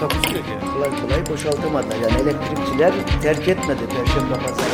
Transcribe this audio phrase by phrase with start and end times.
[0.00, 0.72] Takusu yok yani.
[0.72, 1.96] kolay kolay boşaltamadılar.
[1.96, 4.68] Yani elektrikçiler terk etmedi Perşembe Pazarı.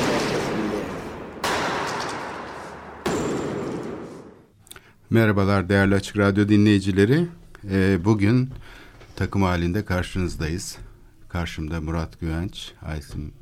[5.11, 7.27] Merhabalar değerli Açık Radyo dinleyicileri.
[7.71, 8.51] Ee, bugün
[9.17, 10.77] takım halinde karşınızdayız.
[11.29, 13.33] Karşımda Murat Güvenç, Aysim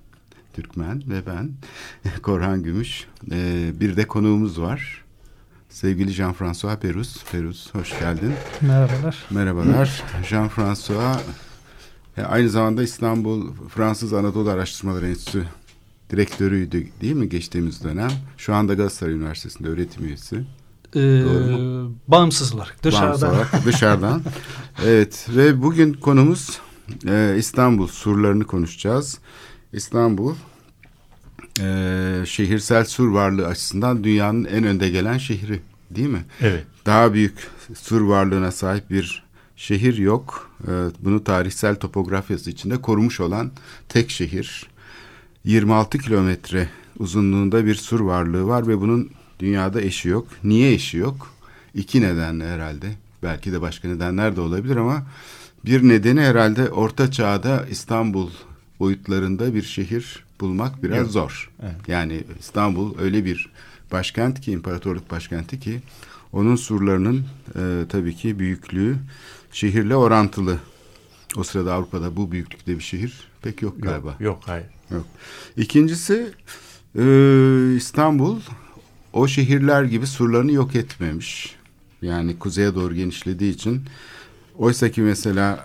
[0.53, 1.51] Türkmen ve ben
[2.23, 3.07] Korhan Gümüş.
[3.31, 5.05] Ee, bir de konuğumuz var.
[5.69, 7.25] Sevgili Jean-François Perus.
[7.33, 8.35] Perus hoş geldin.
[8.61, 9.17] Merhabalar.
[9.31, 10.03] Merhabalar.
[10.31, 11.17] Jean-François
[12.17, 15.45] aynı zamanda İstanbul Fransız Anadolu Araştırmaları Enstitüsü
[16.11, 18.11] direktörüydü değil mi geçtiğimiz dönem?
[18.37, 20.37] Şu anda Galatasaray Üniversitesi'nde öğretim üyesi.
[20.95, 23.09] Ee, Doğru bağımsız olarak dışarıdan.
[23.09, 24.23] Bağımsız olarak dışarıdan.
[24.85, 26.61] evet ve bugün konumuz
[27.07, 29.19] e, İstanbul surlarını konuşacağız.
[29.73, 30.35] İstanbul
[31.61, 35.61] e, şehirsel sur varlığı açısından dünyanın en önde gelen şehri
[35.91, 36.25] değil mi?
[36.41, 36.65] Evet.
[36.87, 37.35] Daha büyük
[37.75, 39.23] sur varlığına sahip bir
[39.63, 40.51] şehir yok.
[40.69, 43.51] E, bunu tarihsel topografyası içinde korumuş olan
[43.89, 44.67] tek şehir.
[45.45, 50.29] 26 kilometre uzunluğunda bir sur varlığı var ve bunun dünyada eşi yok.
[50.45, 51.35] Niye eşi yok?
[51.75, 52.87] İki nedenle herhalde.
[53.23, 55.07] Belki de başka nedenler de olabilir ama
[55.65, 58.31] bir nedeni herhalde Orta Çağ'da İstanbul
[58.81, 61.11] boyutlarında bir şehir bulmak biraz Yok.
[61.11, 61.51] zor.
[61.63, 61.89] Evet.
[61.89, 63.51] Yani İstanbul öyle bir
[63.93, 65.81] başkent ki imparatorluk başkenti ki
[66.33, 67.25] onun surlarının
[67.57, 68.97] e, tabii ki büyüklüğü
[69.53, 70.59] şehirle orantılı.
[71.37, 74.09] O sırada Avrupa'da bu büyüklükte bir şehir pek yok galiba.
[74.09, 74.67] Yok, yok hayır.
[74.91, 75.07] Yok.
[75.57, 76.33] İkincisi
[76.99, 77.05] e,
[77.77, 78.41] İstanbul
[79.13, 81.57] o şehirler gibi surlarını yok etmemiş.
[82.03, 83.83] Yani kuzeye doğru genişlediği için.
[84.59, 85.65] Oysa ki mesela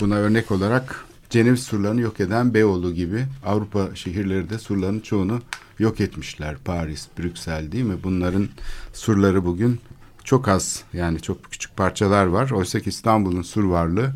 [0.00, 5.40] buna örnek olarak Ceneviz surlarını yok eden Beyoğlu gibi Avrupa şehirleri de surların çoğunu
[5.78, 6.56] yok etmişler.
[6.64, 7.96] Paris, Brüksel değil mi?
[8.02, 8.48] Bunların
[8.92, 9.80] surları bugün
[10.28, 12.50] çok az yani çok küçük parçalar var.
[12.50, 14.12] Oysa ki İstanbul'un sur varlığı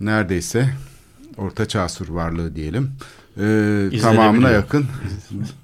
[0.00, 0.70] neredeyse
[1.36, 2.90] Orta Çağ sur varlığı diyelim.
[3.38, 4.86] Ee, tamamına yakın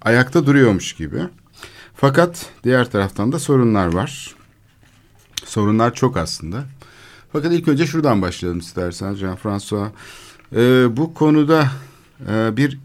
[0.02, 1.18] ayakta duruyormuş gibi.
[1.94, 4.34] Fakat diğer taraftan da sorunlar var.
[5.44, 6.64] Sorunlar çok aslında.
[7.32, 9.88] Fakat ilk önce şuradan başlayalım istersen Jean-François.
[10.52, 11.70] Ee, bu konuda
[12.28, 12.78] e, bir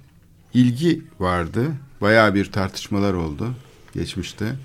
[0.53, 1.65] ilgi vardı.
[2.01, 3.53] Bayağı bir tartışmalar oldu
[3.93, 4.55] geçmişte.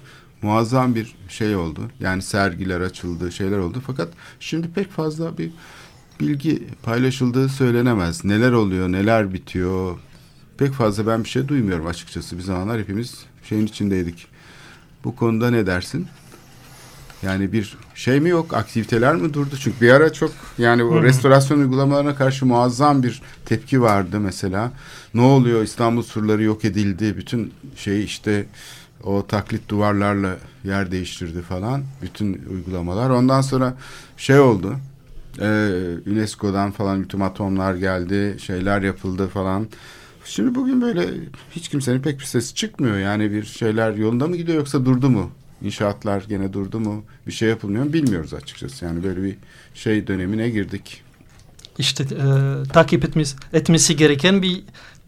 [0.42, 1.80] Muazzam bir şey oldu.
[2.00, 3.82] Yani sergiler açıldı, şeyler oldu.
[3.86, 4.08] Fakat
[4.41, 5.50] şimdi pek fazla bir
[6.20, 8.24] bilgi paylaşıldığı söylenemez.
[8.24, 9.98] Neler oluyor, neler bitiyor.
[10.58, 12.38] Pek fazla ben bir şey duymuyorum açıkçası.
[12.38, 14.26] Bir zamanlar hepimiz şeyin içindeydik.
[15.04, 16.06] Bu konuda ne dersin?
[17.22, 19.56] Yani bir şey mi yok, aktiviteler mi durdu?
[19.60, 24.72] Çünkü bir ara çok yani o restorasyon uygulamalarına karşı muazzam bir tepki vardı mesela.
[25.14, 28.47] Ne oluyor İstanbul surları yok edildi, bütün şey işte
[29.05, 31.83] o taklit duvarlarla yer değiştirdi falan.
[32.03, 33.11] Bütün uygulamalar.
[33.11, 33.75] Ondan sonra
[34.17, 34.77] şey oldu.
[35.41, 35.45] Ee,
[36.07, 39.69] UNESCO'dan falan ultimatomlar geldi, şeyler yapıldı falan.
[40.25, 41.09] Şimdi bugün böyle
[41.51, 42.99] hiç kimsenin pek bir sesi çıkmıyor.
[42.99, 45.31] Yani bir şeyler yolunda mı gidiyor yoksa durdu mu?
[45.63, 47.05] İnşaatlar gene durdu mu?
[47.27, 48.84] Bir şey yapılmıyor mu bilmiyoruz açıkçası.
[48.84, 49.37] Yani böyle bir
[49.75, 51.03] şey dönemine girdik.
[51.78, 52.28] İşte e,
[52.73, 54.63] takip etmesi, etmesi gereken bir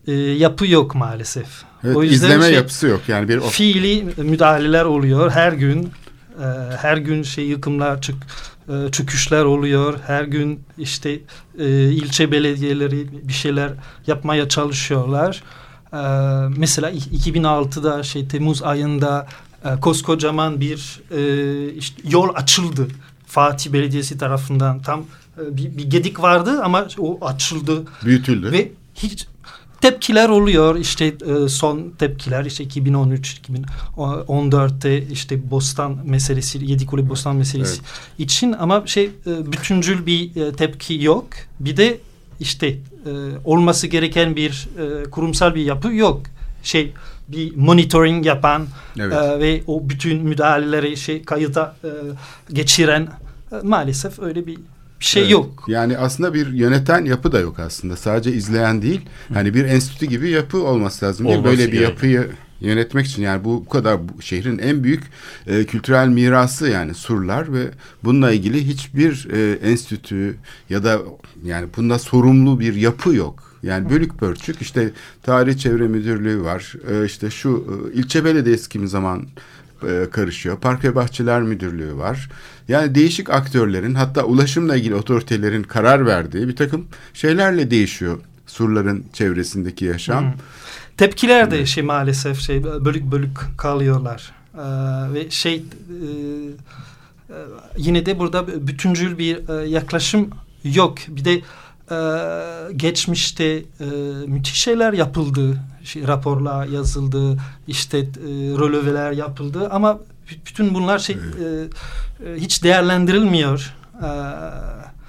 [0.08, 1.46] e, yapı yok maalesef.
[1.84, 3.00] Evet, O yüzden izleme şey- yapısı yok.
[3.08, 5.82] Yani bir Fiili müdahaleler oluyor her gün.
[5.84, 6.44] E,
[6.76, 8.16] her gün şey yıkımlar, çık,
[8.68, 9.94] e, çöküşler oluyor.
[10.06, 11.20] Her gün işte
[11.58, 13.70] e, ilçe belediyeleri bir şeyler
[14.06, 15.42] yapmaya çalışıyorlar.
[15.92, 15.98] E,
[16.56, 19.26] mesela i- 2006'da şey Temmuz ayında
[19.64, 22.88] e, koskocaman bir e, işte yol açıldı.
[23.26, 28.52] Fatih Belediyesi tarafından tam e, bir, bir gedik vardı ama o açıldı büyütüldü.
[28.52, 29.26] ve hiç
[29.80, 30.76] tepkiler oluyor.
[30.76, 33.40] İşte e, son tepkiler işte 2013
[33.96, 37.80] 2014'te işte Bostan meselesi Yedikule Bostan meselesi
[38.18, 41.26] için ama şey e, bütüncül bir e, tepki yok.
[41.60, 41.98] Bir de
[42.40, 42.78] işte e,
[43.44, 46.22] olması gereken bir e, kurumsal bir yapı yok.
[46.62, 46.92] Şey
[47.28, 48.66] bir monitoring yapan
[48.98, 49.12] Evet.
[49.12, 51.88] e, ve o bütün müdahaleleri şey kayıta e,
[52.52, 53.08] geçiren
[53.52, 54.58] e, maalesef öyle bir
[55.00, 55.32] bir şey Evet.
[55.32, 55.64] yok.
[55.68, 57.96] Yani aslında bir yöneten yapı da yok aslında.
[57.96, 59.00] Sadece izleyen değil.
[59.34, 61.26] Hani bir enstitü gibi yapı olması lazım.
[61.26, 61.88] Olması Böyle bir gereken.
[61.90, 62.28] yapıyı
[62.60, 65.02] yönetmek için yani bu, bu kadar bu şehrin en büyük
[65.46, 67.70] e, kültürel mirası yani surlar ve
[68.04, 70.36] bununla ilgili hiçbir e, enstitü
[70.70, 70.98] ya da
[71.44, 73.48] yani bunda sorumlu bir yapı yok.
[73.62, 74.90] Yani bölük pörçük işte
[75.22, 76.74] tarih çevre müdürlüğü var.
[76.90, 77.64] Ee, işte şu
[77.94, 79.26] e, ilçe belediyesi kimi zaman
[79.82, 80.58] e, karışıyor.
[80.58, 82.30] Park ve Bahçeler Müdürlüğü var.
[82.68, 89.84] Yani değişik aktörlerin hatta ulaşımla ilgili otoritelerin karar verdiği bir takım şeylerle değişiyor surların çevresindeki
[89.84, 90.34] yaşam.
[90.96, 94.32] Tepkiler de şey maalesef şey bölük bölük kalıyorlar.
[94.54, 94.60] Ee,
[95.14, 95.62] ve şey e,
[97.30, 97.36] e,
[97.76, 100.30] yine de burada bütüncül bir e, yaklaşım
[100.64, 100.98] yok.
[101.08, 101.40] Bir de
[101.90, 101.98] e,
[102.76, 103.84] geçmişte e,
[104.26, 105.60] müthiş şeyler yapıldı.
[105.84, 108.02] Şey, raporlar yazıldı, işte e,
[108.58, 109.98] röleveler yapıldı ama
[110.46, 111.18] bütün bunlar şey e,
[112.30, 113.74] e, hiç değerlendirilmiyor.
[114.02, 114.08] E,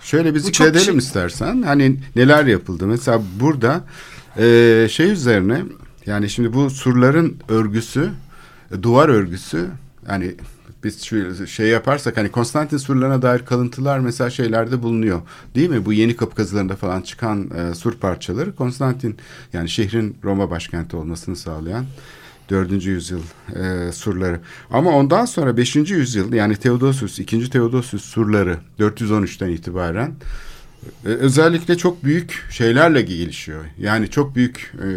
[0.03, 1.61] Şöyle bir zikredelim şey- istersen.
[1.61, 2.87] Hani neler yapıldı?
[2.87, 3.81] Mesela burada
[4.37, 5.63] e, şey üzerine
[6.05, 8.09] yani şimdi bu surların örgüsü,
[8.71, 9.67] e, duvar örgüsü
[10.09, 10.35] yani
[10.83, 15.21] biz şu şey yaparsak hani Konstantin surlarına dair kalıntılar mesela şeylerde bulunuyor.
[15.55, 15.85] Değil mi?
[15.85, 19.17] Bu yeni kapı kazılarında falan çıkan e, sur parçaları Konstantin
[19.53, 21.85] yani şehrin Roma başkenti olmasını sağlayan
[22.49, 22.85] 4.
[22.85, 23.21] yüzyıl
[23.55, 24.39] e, surları.
[24.71, 25.75] Ama ondan sonra 5.
[25.75, 27.49] yüzyıl yani Theodosius, 2.
[27.49, 30.11] Theodosius surları 413'ten itibaren
[31.03, 33.65] özellikle çok büyük şeylerle gelişiyor.
[33.77, 34.87] Yani çok büyük e,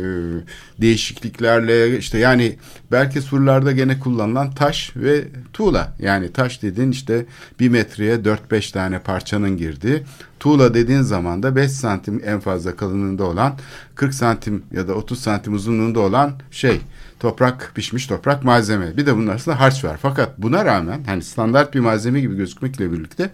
[0.81, 2.57] değişikliklerle işte yani
[2.93, 5.95] belki surlarda gene kullanılan taş ve tuğla.
[5.99, 7.27] Yani taş dediğin işte
[7.61, 10.03] bir metreye 4-5 tane parçanın girdiği.
[10.41, 13.59] Tuğla dediğin zaman da 5 santim en fazla kalınlığında olan
[13.95, 16.81] 40 santim ya da 30 santim uzunluğunda olan şey
[17.21, 18.97] toprak pişmiş toprak malzeme.
[18.97, 19.99] Bir de bunun arasında harç var.
[20.03, 23.31] Fakat buna rağmen hani standart bir malzeme gibi gözükmekle birlikte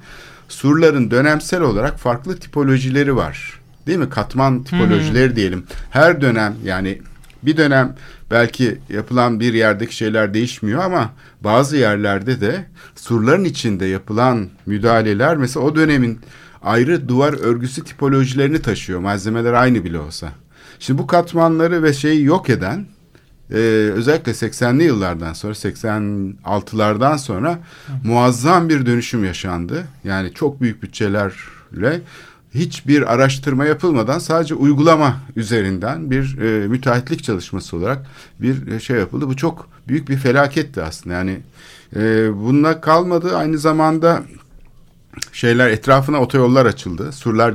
[0.49, 3.61] surların dönemsel olarak farklı tipolojileri var.
[3.87, 4.11] Değil mi?
[4.11, 5.65] Katman tipolojileri diyelim.
[5.91, 6.99] Her dönem yani
[7.43, 7.97] bir dönem
[8.31, 12.65] belki yapılan bir yerdeki şeyler değişmiyor ama bazı yerlerde de
[12.97, 16.21] surların içinde yapılan müdahaleler mesela o dönemin
[16.63, 19.01] ayrı duvar örgüsü tipolojilerini taşıyor.
[19.01, 20.29] Malzemeler aynı bile olsa.
[20.79, 22.87] Şimdi bu katmanları ve şeyi yok eden
[23.51, 23.57] e,
[23.95, 27.59] özellikle 80'li yıllardan sonra 86'lardan sonra
[28.05, 29.87] muazzam bir dönüşüm yaşandı.
[30.05, 32.01] Yani çok büyük bütçelerle
[32.55, 38.07] hiçbir araştırma yapılmadan sadece uygulama üzerinden bir e, müteahhitlik çalışması olarak
[38.41, 39.29] bir e, şey yapıldı.
[39.29, 41.15] Bu çok büyük bir felaketti aslında.
[41.17, 41.41] Yani
[41.97, 44.23] e, bununla kalmadı aynı zamanda
[45.33, 47.13] şeyler etrafına otoyollar açıldı.
[47.13, 47.53] Surlar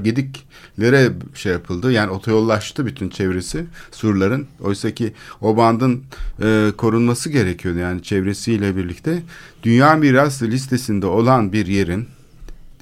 [0.78, 1.92] gediklere şey yapıldı.
[1.92, 4.48] Yani otoyollaştı bütün çevresi surların.
[4.62, 6.04] Oysa ki o bandın
[6.42, 7.80] e, korunması gerekiyordu.
[7.80, 9.24] Yani çevresiyle birlikte.
[9.64, 12.08] Dünya mirası listesinde olan bir yerin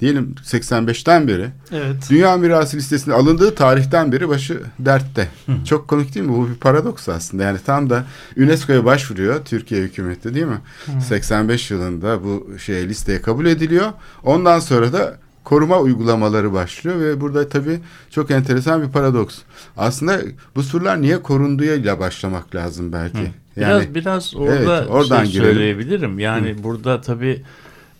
[0.00, 1.96] diyelim 85'ten beri evet.
[2.10, 5.28] Dünya mirası listesine alındığı tarihten beri başı dertte.
[5.64, 6.32] Çok komik değil mi?
[6.32, 7.42] Bu bir paradoks aslında.
[7.42, 8.04] Yani tam da
[8.36, 10.60] UNESCO'ya başvuruyor Türkiye hükümeti değil mi?
[11.08, 13.92] 85 yılında bu şey listeye kabul ediliyor.
[14.24, 17.80] Ondan sonra da koruma uygulamaları başlıyor ve burada tabii
[18.10, 19.38] çok enteresan bir paradoks.
[19.76, 20.20] Aslında
[20.56, 23.30] bu surlar niye korunduğuyla başlamak lazım belki.
[23.56, 25.54] Biraz biraz orada Evet, oradan şey girelim.
[25.54, 26.18] söyleyebilirim.
[26.18, 27.42] Yani burada tabii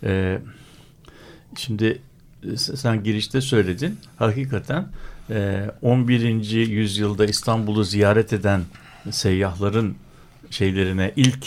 [0.03, 0.39] e,
[1.57, 2.01] şimdi
[2.55, 3.99] sen girişte söyledin.
[4.17, 4.87] Hakikaten
[5.29, 6.49] e, 11.
[6.67, 8.61] yüzyılda İstanbul'u ziyaret eden
[9.11, 9.95] seyyahların
[10.49, 11.45] şeylerine ilk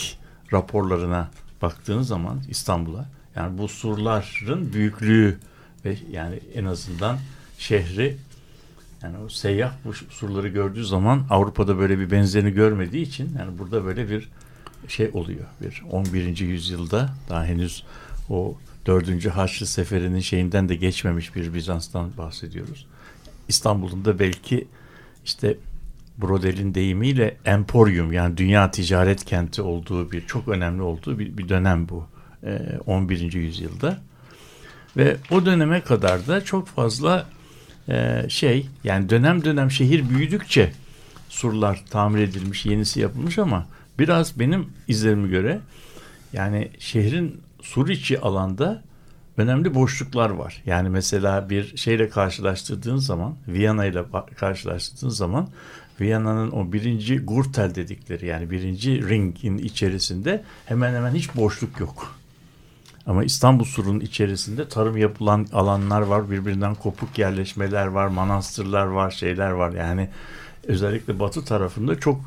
[0.53, 1.31] raporlarına
[1.63, 5.38] baktığınız zaman İstanbul'a yani bu surların büyüklüğü
[5.87, 7.19] ve yani en azından
[7.59, 8.16] şehri
[9.02, 13.85] yani o seyyah bu surları gördüğü zaman Avrupa'da böyle bir benzerini görmediği için yani burada
[13.85, 14.28] böyle bir
[14.88, 15.45] şey oluyor.
[15.62, 16.38] Bir 11.
[16.38, 17.85] yüzyılda daha henüz
[18.31, 19.26] o 4.
[19.26, 22.87] Haçlı Seferi'nin şeyinden de geçmemiş bir Bizans'tan bahsediyoruz.
[23.49, 24.69] İstanbul'un da belki
[25.25, 25.57] işte
[26.19, 31.88] Brodel'in deyimiyle emporium yani dünya ticaret kenti olduğu bir çok önemli olduğu bir, bir dönem
[31.88, 32.07] bu.
[32.45, 33.33] Ee, 11.
[33.33, 33.99] yüzyılda.
[34.97, 37.26] Ve o döneme kadar da çok fazla
[37.88, 40.73] e, şey yani dönem dönem şehir büyüdükçe
[41.29, 43.67] surlar tamir edilmiş, yenisi yapılmış ama
[43.99, 45.61] biraz benim izlerime göre
[46.33, 48.83] yani şehrin sur içi alanda
[49.37, 50.62] önemli boşluklar var.
[50.67, 54.05] Yani mesela bir şeyle karşılaştırdığın zaman, Viyana ile
[54.37, 55.49] karşılaştırdığın zaman
[56.00, 62.17] Viyana'nın o birinci Gurtel dedikleri yani birinci ringin içerisinde hemen hemen hiç boşluk yok.
[63.07, 69.51] Ama İstanbul Sur'un içerisinde tarım yapılan alanlar var, birbirinden kopuk yerleşmeler var, manastırlar var, şeyler
[69.51, 69.73] var.
[69.73, 70.09] Yani
[70.65, 72.21] özellikle batı tarafında çok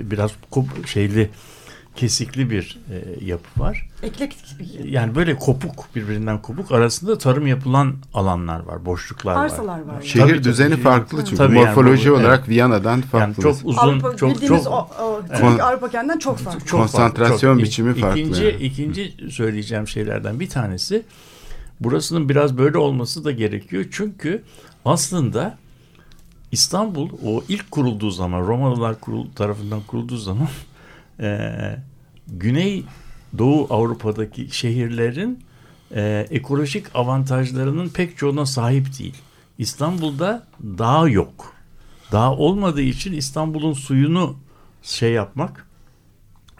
[0.00, 1.30] biraz kop- şeyli,
[1.96, 3.88] kesikli bir e, yapı var.
[4.02, 9.44] Eklektik bir Yani böyle kopuk, birbirinden kopuk arasında tarım yapılan alanlar var, boşluklar var.
[9.44, 9.92] arsalar var.
[9.94, 10.06] yani.
[10.06, 10.44] Şehir Tabii, tabii.
[10.44, 12.48] düzeni farklı çünkü Tabii yani morfoloji bu- olarak evet.
[12.48, 13.18] Viyana'dan farklı.
[13.18, 15.40] Yani çok uzun, Avrupa çok çok o, o Evet.
[15.40, 16.66] tipik Avrupa kendinden çok farklı.
[16.66, 18.56] çok Konsantrasyon farklı, biçimi farklı İkinci, yani.
[18.62, 21.02] ikinci söyleyeceğim şeylerden bir tanesi
[21.80, 23.84] burasının biraz böyle olması da gerekiyor.
[23.90, 24.42] Çünkü
[24.84, 25.58] aslında
[26.52, 30.48] İstanbul o ilk kurulduğu zaman Romalılar kurul, tarafından kurulduğu zaman
[31.20, 31.50] e,
[32.28, 32.84] Güney
[33.38, 35.44] Doğu Avrupa'daki şehirlerin
[35.94, 39.14] e, ekolojik avantajlarının pek çoğuna sahip değil.
[39.58, 41.52] İstanbul'da dağ yok.
[42.12, 44.36] Dağ olmadığı için İstanbul'un suyunu
[44.82, 45.66] şey yapmak,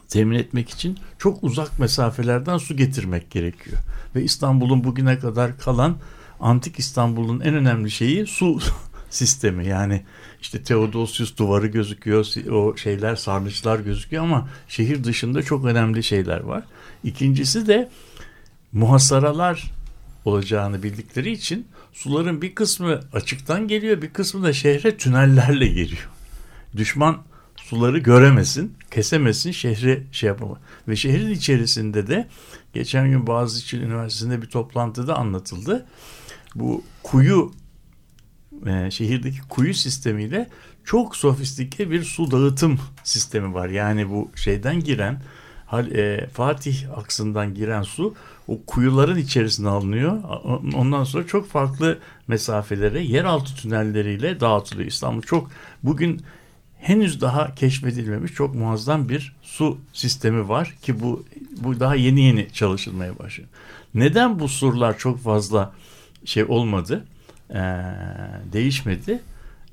[0.09, 3.77] temin etmek için çok uzak mesafelerden su getirmek gerekiyor.
[4.15, 5.97] Ve İstanbul'un bugüne kadar kalan
[6.41, 8.59] antik İstanbul'un en önemli şeyi su
[9.17, 9.67] sistemi.
[9.67, 10.03] Yani
[10.43, 16.65] işte Theodosius duvarı gözüküyor, o şeyler sarnıçlar gözüküyor ama şehir dışında çok önemli şeyler var.
[17.05, 17.89] İkincisi de
[18.73, 19.71] muhasaralar
[20.25, 26.09] olacağını bildikleri için suların bir kısmı açıktan geliyor, bir kısmı da şehre tünellerle geliyor.
[26.77, 27.23] Düşman
[27.57, 30.59] suları göremesin, kesemesin, şehri şey yapamaz.
[30.89, 32.29] Ve şehrin içerisinde de
[32.73, 35.87] geçen gün Boğaziçi Üniversitesi'nde bir toplantıda anlatıldı.
[36.55, 37.53] Bu kuyu
[38.67, 40.49] e, şehirdeki kuyu sistemiyle
[40.85, 43.69] çok sofistike bir su dağıtım sistemi var.
[43.69, 45.23] Yani bu şeyden giren
[45.73, 48.15] e, Fatih aksından giren su
[48.49, 50.23] o kuyuların içerisine alınıyor.
[50.75, 51.99] Ondan sonra çok farklı
[52.29, 54.89] mesafelere yeraltı tünelleriyle dağıtılıyor.
[54.89, 55.51] İstanbul çok
[55.83, 56.23] bugün
[56.79, 61.25] henüz daha keşfedilmemiş çok muazzam bir su sistemi var ki bu
[61.57, 63.49] bu daha yeni yeni çalışılmaya başlıyor.
[63.95, 65.75] Neden bu surlar çok fazla
[66.25, 67.05] şey olmadı,
[67.51, 67.61] e,
[68.53, 69.21] değişmedi?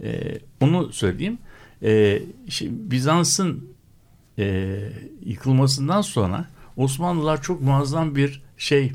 [0.04, 1.38] E, onu söyleyeyim.
[1.84, 3.70] E, şey, Bizans'ın
[4.40, 4.78] e,
[5.26, 6.46] yıkılmasından sonra
[6.78, 8.92] Osmanlılar çok muazzam bir şey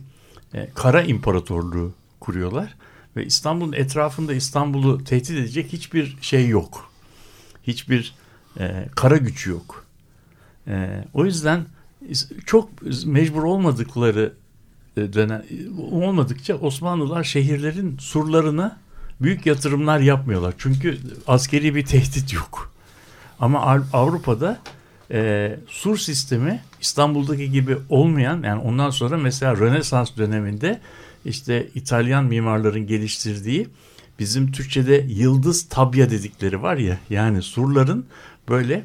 [0.54, 2.74] e, kara imparatorluğu kuruyorlar
[3.16, 6.90] ve İstanbul'un etrafında İstanbul'u tehdit edecek hiçbir şey yok.
[7.62, 8.14] Hiçbir
[8.60, 9.84] e, kara gücü yok.
[10.66, 11.66] E, o yüzden
[12.46, 12.70] çok
[13.06, 14.32] mecbur olmadıkları
[14.98, 15.42] e, dönem
[15.90, 18.78] olmadıkça Osmanlılar şehirlerin surlarına
[19.20, 20.54] büyük yatırımlar yapmıyorlar.
[20.58, 22.72] Çünkü askeri bir tehdit yok.
[23.40, 24.58] Ama Avrupa'da
[25.10, 30.80] e, sur sistemi İstanbul'daki gibi olmayan yani ondan sonra mesela Rönesans döneminde
[31.24, 33.68] işte İtalyan mimarların geliştirdiği
[34.18, 38.06] bizim Türkçe'de yıldız tabya dedikleri var ya yani surların
[38.48, 38.84] böyle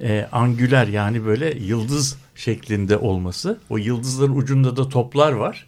[0.00, 3.58] e, angüler yani böyle yıldız şeklinde olması.
[3.70, 5.66] O yıldızların ucunda da toplar var.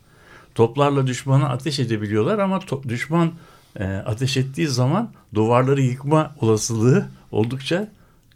[0.55, 3.33] Toplarla düşmana ateş edebiliyorlar ama düşman
[3.77, 7.89] e, ateş ettiği zaman duvarları yıkma olasılığı oldukça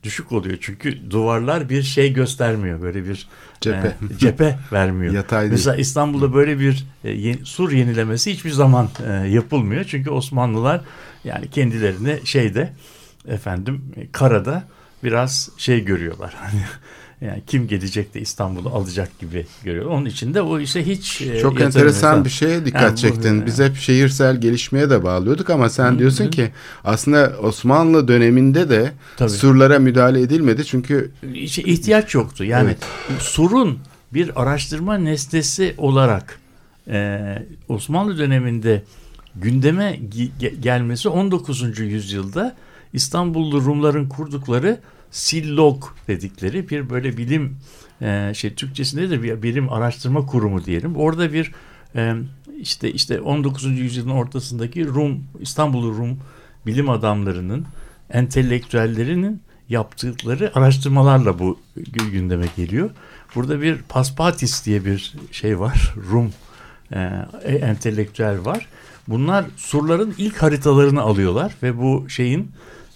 [0.03, 0.59] düşük oluyor.
[0.61, 2.83] Çünkü duvarlar bir şey göstermiyor.
[2.83, 3.29] Böyle bir
[3.61, 5.15] cephe, e, cephe vermiyor.
[5.15, 5.53] Yatay değil.
[5.53, 9.85] Mesela İstanbul'da böyle bir e, yeni, sur yenilemesi hiçbir zaman e, yapılmıyor.
[9.85, 10.81] Çünkü Osmanlılar
[11.25, 12.73] yani kendilerini şeyde
[13.29, 14.65] efendim e, karada
[15.05, 16.35] biraz şey görüyorlar.
[16.37, 16.61] Hani
[17.31, 19.85] yani kim gelecek de İstanbul'u alacak gibi görüyor.
[19.85, 23.43] Onun için de o ise hiç e, çok enteresan bir şeye dikkat yani çektin.
[23.43, 25.99] Bu, Biz hep şehirsel gelişmeye de bağlıyorduk ama sen Hı-hı.
[25.99, 26.51] diyorsun ki
[26.85, 29.31] aslında Osmanlı döneminde de Tabii.
[29.31, 32.45] surlara müdahale edilmedi çünkü işte ihtiyaç yoktu.
[32.45, 32.77] Yani
[33.11, 33.23] evet.
[33.23, 33.79] surun
[34.15, 36.39] bir araştırma nesnesi olarak
[36.89, 37.19] e,
[37.69, 38.83] Osmanlı döneminde
[39.37, 41.79] gündeme ge- gelmesi 19.
[41.79, 42.57] yüzyılda
[42.93, 44.81] İstanbullu Rumların kurdukları
[45.11, 47.57] Sillog dedikleri bir böyle bilim
[48.03, 50.97] e, şey Türkçesinde de bir bilim araştırma kurumu diyelim.
[50.97, 51.53] Orada bir
[51.95, 52.15] e,
[52.59, 53.65] işte işte 19.
[53.65, 56.19] yüzyılın ortasındaki Rum İstanbul Rum
[56.67, 57.67] bilim adamlarının
[58.11, 61.59] entelektüellerinin yaptıkları araştırmalarla bu
[62.13, 62.91] gündeme geliyor.
[63.35, 65.95] Burada bir Paspatis diye bir şey var.
[66.11, 66.33] Rum
[66.93, 66.99] e,
[67.45, 68.69] entelektüel var.
[69.09, 72.51] Bunlar surların ilk haritalarını alıyorlar ve bu şeyin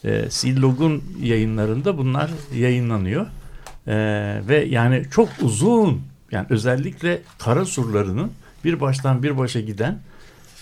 [0.05, 0.31] e,
[1.23, 3.27] yayınlarında bunlar yayınlanıyor.
[3.87, 3.95] E,
[4.49, 8.33] ve yani çok uzun yani özellikle kara surlarının
[8.65, 9.99] bir baştan bir başa giden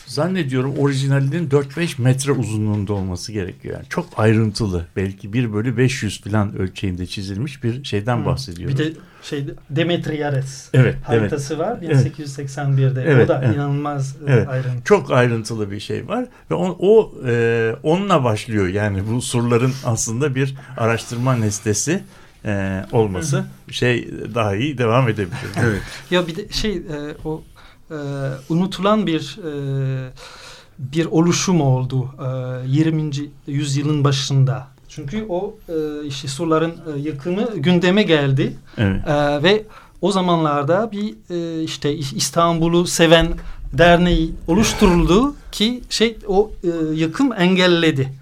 [0.06, 3.75] zannediyorum orijinalinin 4-5 metre uzunluğunda olması gerekiyor.
[3.75, 8.26] Yani çok ayrıntılı belki 1 bölü 500 falan ölçeğinde çizilmiş bir şeyden hmm.
[8.26, 8.78] bahsediyoruz.
[8.78, 8.92] Bir de
[9.23, 11.66] şey Demetriades evet, haritası evet.
[11.66, 13.02] var 1881'de.
[13.06, 13.56] Evet, o da evet.
[13.56, 14.49] inanılmaz e, evet.
[14.49, 14.85] ayrıntılı.
[14.85, 20.35] Çok ayrıntılı bir şey var ve on, o e, onunla başlıyor yani bu surların aslında
[20.35, 22.02] bir araştırma nesnesi
[22.44, 25.50] e, olması şey daha iyi devam edebilir.
[25.61, 25.82] evet.
[26.11, 27.42] Ya bir de şey e, o
[27.92, 27.99] e,
[28.49, 30.11] unutulan bir e,
[30.78, 32.08] bir oluşum oldu
[32.66, 33.11] e, 20.
[33.46, 34.66] yüzyılın başında.
[34.88, 38.56] Çünkü o e, işte surların e, yıkımı gündeme geldi.
[38.78, 39.08] Evet.
[39.08, 39.64] E, ve
[40.00, 43.28] o zamanlarda bir e, işte İstanbul'u seven
[43.72, 48.12] derneği oluşturuldu ki şey o e, yıkım engelledi.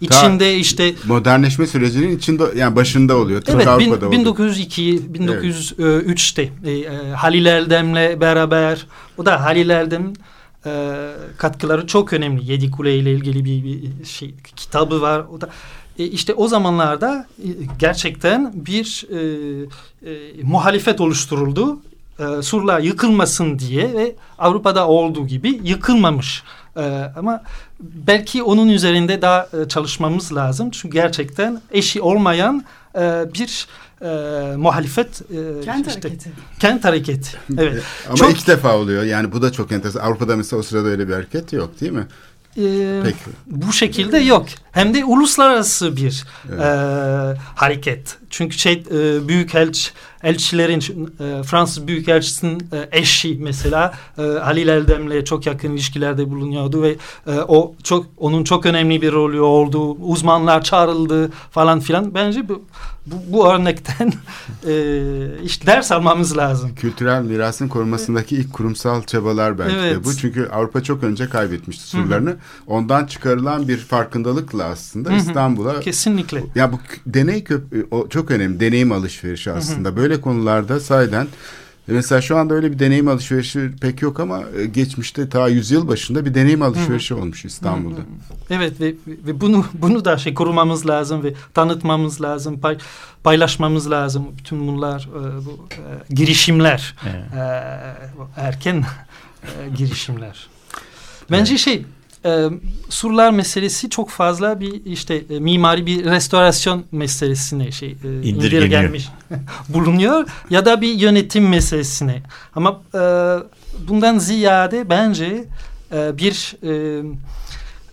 [0.00, 3.42] İçinde Ta, işte modernleşme sürecinin içinde yani başında oluyor.
[3.46, 6.86] Evet bin, 1902 1903'te evet.
[6.86, 8.86] e, e, Halil Erdem'le beraber
[9.18, 10.12] o da Halil Erdem
[10.66, 10.94] e,
[11.36, 12.52] katkıları çok önemli.
[12.52, 15.24] Yedi Kule ile ilgili bir, bir şey kitabı var.
[15.32, 15.48] O da
[15.98, 19.18] e, işte o zamanlarda e, gerçekten bir e,
[20.10, 21.80] e, muhalefet oluşturuldu.
[22.18, 26.42] E, surlar yıkılmasın diye ve Avrupa'da olduğu gibi yıkılmamış.
[26.76, 26.80] E,
[27.16, 27.42] ama
[27.80, 30.70] belki onun üzerinde daha e, çalışmamız lazım.
[30.70, 33.00] Çünkü gerçekten eşi olmayan e,
[33.34, 33.66] bir
[34.02, 36.30] e, muhalefet e, Kent işte, hareketi.
[36.58, 37.30] kent hareketi.
[37.58, 37.82] Evet.
[38.06, 39.02] Ama Çok- ilk defa oluyor.
[39.02, 40.00] Yani bu da çok enteresan.
[40.00, 42.06] Avrupa'da mesela o sırada öyle bir hareket yok değil mi?
[42.58, 43.16] Ee, Peki.
[43.46, 44.46] bu şekilde yok.
[44.78, 46.60] Hem de uluslararası bir Evet.
[46.60, 48.18] e, hareket.
[48.30, 49.92] Çünkü şey e, büyük elç,
[50.22, 50.80] elçilerin
[51.20, 57.32] e, Fransız büyükelçisinin e, eşi mesela e, Halil Eldem'le çok yakın ilişkilerde bulunuyordu ve e,
[57.48, 59.90] o çok onun çok önemli bir rolü oldu.
[59.92, 62.14] Uzmanlar çağrıldı falan filan.
[62.14, 62.62] Bence bu
[63.06, 64.12] bu, bu örnekten
[64.66, 65.02] e,
[65.44, 66.74] işte ders almamız lazım.
[66.74, 70.04] Kültürel mirasın korunmasındaki ilk kurumsal çabalar belki de Evet.
[70.04, 70.16] bu.
[70.16, 72.36] Çünkü Avrupa çok önce kaybetmişti surlarını.
[72.66, 76.44] Ondan çıkarılan bir farkındalıkla aslında İstanbul'a Kesinlikle.
[76.54, 78.60] ya bu deney köp o çok önemli.
[78.60, 79.96] Deneyim alışverişi aslında.
[79.96, 81.26] Böyle konularda sayeden
[81.88, 86.24] mesela şu anda öyle bir deneyim alışverişi pek yok ama e, geçmişte ta yüzyıl başında
[86.24, 88.00] bir deneyim alışverişi olmuş İstanbul'da.
[88.50, 92.78] Evet ve, ve bunu bunu da şey korumamız lazım ve tanıtmamız lazım, pay,
[93.24, 94.26] paylaşmamız lazım.
[94.38, 97.24] Bütün bunlar e, bu e, girişimler, Evet.
[98.36, 98.84] erken
[99.76, 100.48] girişimler.
[101.30, 101.84] Bence şey
[102.24, 102.46] e,
[102.88, 109.08] surlar meselesi çok fazla bir işte e, mimari bir restorasyon meselesine şey e, indirgenmiş
[109.68, 112.22] bulunuyor ya da bir yönetim meselesine.
[112.54, 113.00] Ama e,
[113.88, 115.44] bundan ziyade bence
[115.92, 117.02] e, bir e,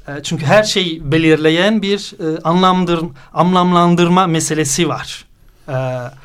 [0.08, 3.00] e, çünkü her şeyi belirleyen bir e, anlamdır,
[3.34, 5.26] anlamlandırma meselesi var.
[5.70, 5.74] E,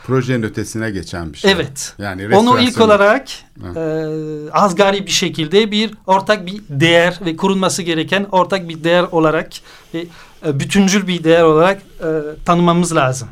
[0.06, 1.50] Projenin ötesine geçen bir şey.
[1.52, 1.94] evet.
[1.98, 3.28] Yani Onu ilk restorasyon- olarak
[3.76, 9.48] e, asgari bir şekilde bir ortak bir değer ve korunması gereken ortak bir değer olarak
[9.94, 10.04] ve
[10.46, 12.08] e, bütüncül bir değer olarak e,
[12.44, 13.28] tanımamız lazım.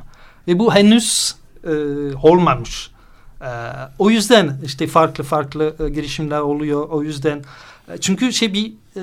[0.48, 1.70] Ve bu henüz e,
[2.22, 2.90] olmamış.
[3.40, 3.50] E,
[3.98, 6.88] o yüzden işte farklı farklı e, girişimler oluyor.
[6.88, 7.42] O yüzden
[7.94, 9.00] e, çünkü şey bir e,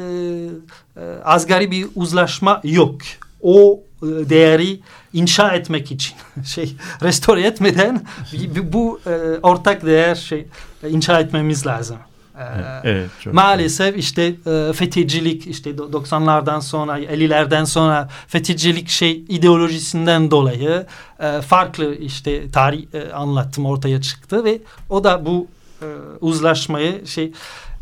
[0.98, 2.96] e, asgari bir uzlaşma yok.
[3.42, 3.80] O
[4.30, 4.80] değeri
[5.14, 6.14] inşa etmek için
[6.46, 8.06] şey restore etmeden
[8.64, 9.10] bu e,
[9.44, 10.46] ortak değer şey
[10.84, 11.98] e, inşa etmemiz lazım.
[12.40, 12.44] E,
[12.84, 20.32] Evet, çok Maalesef işte e, fetihcilik işte do- 90'lardan sonra 50'lerden sonra fetihcilik şey ideolojisinden
[20.32, 20.86] dolayı
[21.20, 25.48] e, farklı işte tarih e, anlattım ortaya çıktı ve o da bu
[25.82, 25.86] e,
[26.22, 27.32] uzlaşmayı şey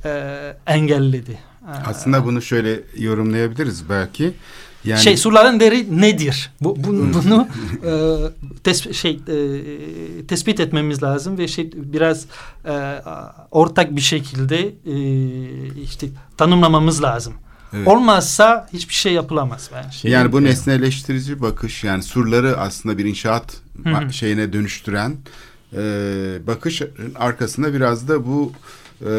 [0.06, 0.34] e,
[0.68, 1.32] engelledi.
[1.32, 4.34] E, Aslında bunu şöyle yorumlayabiliriz belki.
[4.86, 6.52] Yani şey surların değeri nedir?
[6.62, 7.48] Bu, bu- bunu
[7.84, 7.92] e,
[8.64, 12.26] tes- şey e, tespit etmemiz lazım ve şey biraz
[12.66, 13.02] e,
[13.52, 14.96] ortak bir şekilde e,
[15.82, 17.34] işte tanımlamamız lazım.
[17.74, 17.88] Evet.
[17.88, 19.98] Olmazsa hiçbir şey yapılamaz bence.
[19.98, 25.16] Şey, yani bu e, nesneleştirici bakış yani surları aslında bir inşaat Hı şeyine dönüştüren
[25.74, 25.78] e,
[26.48, 26.82] bakış
[27.16, 28.52] arkasında biraz da bu
[29.06, 29.10] e,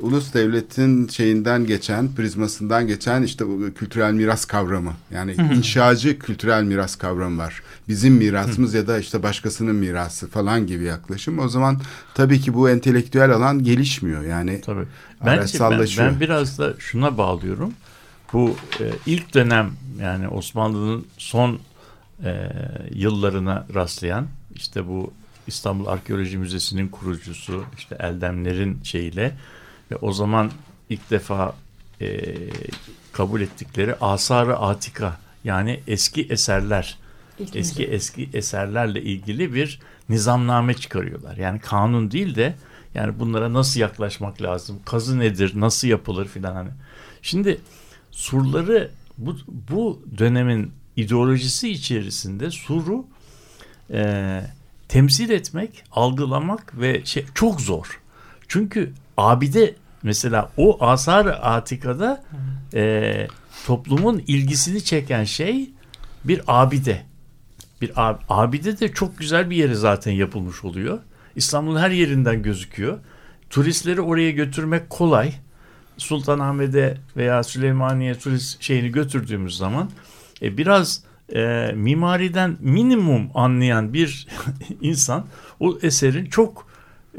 [0.00, 6.96] ulus devletin şeyinden geçen prizmasından geçen işte bu kültürel miras kavramı yani inşacı kültürel miras
[6.96, 7.62] kavramı var.
[7.88, 11.38] Bizim mirasımız ya da işte başkasının mirası falan gibi yaklaşım.
[11.38, 11.80] O zaman
[12.14, 14.60] tabii ki bu entelektüel alan gelişmiyor yani.
[14.60, 14.84] Tabii.
[15.24, 17.72] Bence ben, ben biraz da şuna bağlıyorum.
[18.32, 21.58] Bu e, ilk dönem yani Osmanlı'nın son
[22.24, 22.52] e,
[22.94, 25.12] yıllarına rastlayan işte bu
[25.46, 29.36] İstanbul Arkeoloji Müzesi'nin kurucusu işte Eldemler'in şeyiyle
[29.90, 30.50] ve o zaman
[30.90, 31.54] ilk defa
[32.00, 32.34] e,
[33.12, 36.98] kabul ettikleri asarı atika yani eski eserler
[37.38, 41.36] İlk eski eski eserlerle ilgili bir nizamname çıkarıyorlar.
[41.36, 42.54] Yani kanun değil de
[42.94, 46.70] yani bunlara nasıl yaklaşmak lazım, kazı nedir, nasıl yapılır filan hani.
[47.22, 47.60] Şimdi
[48.10, 53.06] surları bu, bu dönemin ideolojisi içerisinde suru
[53.90, 54.42] e,
[54.92, 58.00] temsil etmek, algılamak ve şey çok zor.
[58.48, 62.24] Çünkü abide mesela o asar atikada
[62.74, 63.26] e,
[63.66, 65.70] toplumun ilgisini çeken şey
[66.24, 67.02] bir abide.
[67.80, 70.98] Bir ab- abide de çok güzel bir yere zaten yapılmış oluyor.
[71.36, 72.98] İstanbul'un her yerinden gözüküyor.
[73.50, 75.32] Turistleri oraya götürmek kolay.
[75.98, 79.90] Sultanahmet'e veya Süleymaniye turist şeyini götürdüğümüz zaman
[80.42, 81.02] e, biraz
[81.34, 84.26] e, mimariden minimum anlayan bir
[84.80, 85.26] insan
[85.60, 86.66] o eserin çok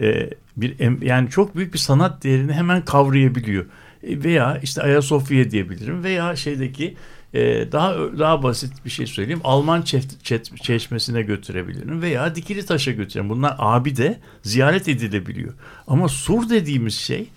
[0.01, 3.65] e, bir yani çok büyük bir sanat değerini hemen kavrayabiliyor.
[4.03, 6.95] E, veya işte Ayasofya diyebilirim veya şeydeki
[7.33, 9.41] e, daha daha basit bir şey söyleyeyim.
[9.43, 13.29] Alman çef- çet- çeşmesine götürebilirim veya Dikili Taş'a götürebilirim.
[13.29, 15.53] Bunlar abide ziyaret edilebiliyor.
[15.87, 17.29] Ama sur dediğimiz şey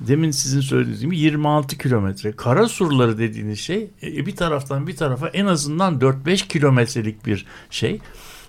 [0.00, 2.32] demin sizin söylediğiniz gibi 26 kilometre.
[2.32, 8.00] Kara surları dediğiniz şey e, bir taraftan bir tarafa en azından 4-5 kilometrelik bir şey.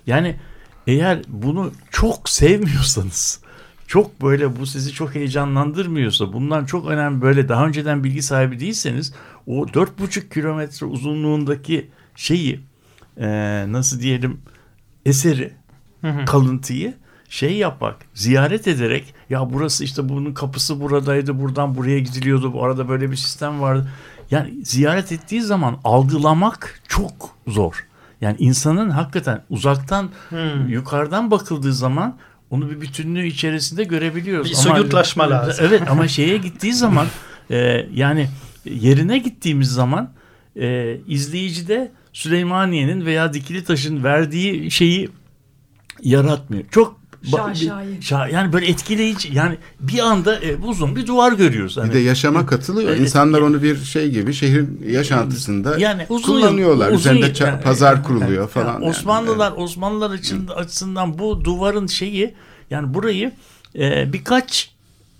[0.06, 0.36] Yani
[0.86, 3.40] eğer bunu çok sevmiyorsanız
[3.86, 9.14] çok böyle bu sizi çok heyecanlandırmıyorsa bundan çok önemli böyle daha önceden bilgi sahibi değilseniz
[9.46, 12.60] o 4,5 kilometre uzunluğundaki şeyi
[13.16, 13.28] e,
[13.72, 14.40] nasıl diyelim
[15.06, 15.52] eseri
[16.26, 16.94] kalıntıyı
[17.28, 22.88] şey yapmak, ziyaret ederek ya burası işte bunun kapısı buradaydı, buradan buraya gidiliyordu, bu arada
[22.88, 23.88] böyle bir sistem vardı.
[24.30, 27.12] Yani ziyaret ettiği zaman algılamak çok
[27.46, 27.86] zor.
[28.20, 30.10] Yani insanın hakikaten uzaktan
[30.68, 32.16] yukarıdan bakıldığı zaman
[32.50, 34.50] onu bir bütünlüğü içerisinde görebiliyoruz.
[34.50, 35.64] Bir Ama- soyutlaşma lazım.
[35.68, 37.06] Evet ama şeye gittiği zaman
[37.50, 38.28] e, yani
[38.64, 40.10] yerine gittiğimiz zaman
[40.56, 45.08] e, izleyicide Süleymaniye'nin veya Dikili Taş'ın verdiği şeyi
[46.02, 46.64] yaratmıyor.
[46.70, 47.98] Çok ba- Şaşayi.
[48.00, 51.76] şa- yani böyle etkileyici yani bir anda e, uzun bir duvar görüyoruz.
[51.76, 52.88] Bir Hani, de yaşama katılıyor.
[52.90, 53.00] Evet.
[53.00, 56.86] İnsanlar onu bir şey gibi şehrin yaşantısında yani uzun yıl- kullanıyorlar.
[56.88, 58.72] uzun Üzerinde yıl- yani- pazar kuruluyor yani falan.
[58.72, 58.84] yani.
[58.84, 62.34] Osmanlılar Osmanlılar için, açısından bu duvarın şeyi
[62.70, 63.32] yani burayı
[63.78, 64.70] e, birkaç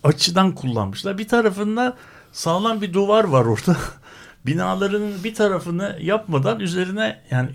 [0.04, 1.18] açıdan kullanmışlar.
[1.18, 1.96] Bir tarafında
[2.32, 3.76] sağlam bir duvar var orada.
[4.46, 7.48] Binalarının bir tarafını yapmadan üzerine yani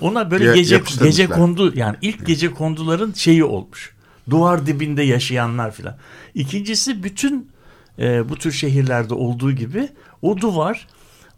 [0.00, 3.94] ona böyle Ya- gece gece kondu yani ilk gece konduların şeyi olmuş.
[4.30, 5.96] Duvar dibinde yaşayanlar filan.
[6.34, 7.50] İkincisi bütün
[7.98, 9.88] e, bu tür şehirlerde olduğu gibi
[10.22, 10.86] o duvar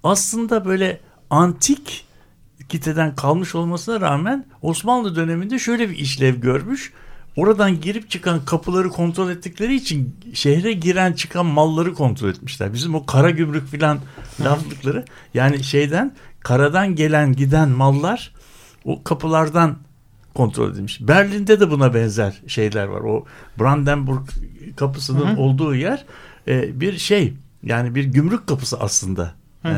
[0.03, 2.07] aslında böyle antik
[2.69, 6.93] kiteden kalmış olmasına rağmen Osmanlı döneminde şöyle bir işlev görmüş.
[7.37, 12.73] Oradan girip çıkan kapıları kontrol ettikleri için şehre giren çıkan malları kontrol etmişler.
[12.73, 13.99] Bizim o kara gümrük filan
[14.41, 18.33] laflıkları yani şeyden karadan gelen giden mallar
[18.85, 19.77] o kapılardan
[20.35, 21.09] kontrol edilmiş.
[21.09, 23.01] Berlin'de de buna benzer şeyler var.
[23.01, 23.25] O
[23.61, 24.29] Brandenburg
[24.77, 26.05] kapısının olduğu yer
[26.49, 29.35] e, bir şey yani bir gümrük kapısı aslında.
[29.65, 29.71] E,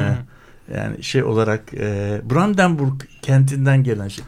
[0.74, 4.24] yani şey olarak e, Brandenburg kentinden gelen şey.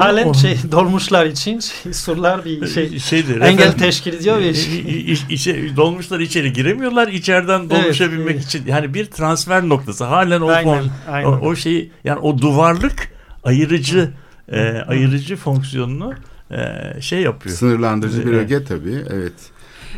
[0.00, 3.40] Halen o- şey dolmuşlar için şey, surlar bir şey şeydir.
[3.40, 7.08] engel efendim, teşkil ediyor ve şey- i- i- içe- dolmuşlar içeri giremiyorlar.
[7.08, 8.44] İçeriden dolmuşa Evet, binmek evet.
[8.44, 10.04] için yani bir transfer noktası.
[10.04, 11.26] Halen o Aynen, fon- aynen.
[11.28, 13.08] o, o şeyi yani o duvarlık
[13.44, 14.10] ayırıcı
[14.52, 16.14] e, ayırıcı fonksiyonunu
[16.50, 17.56] e, şey yapıyor.
[17.56, 18.44] Sınırlandırıcı bir Evet.
[18.44, 18.98] öge tabii.
[19.10, 19.32] Evet.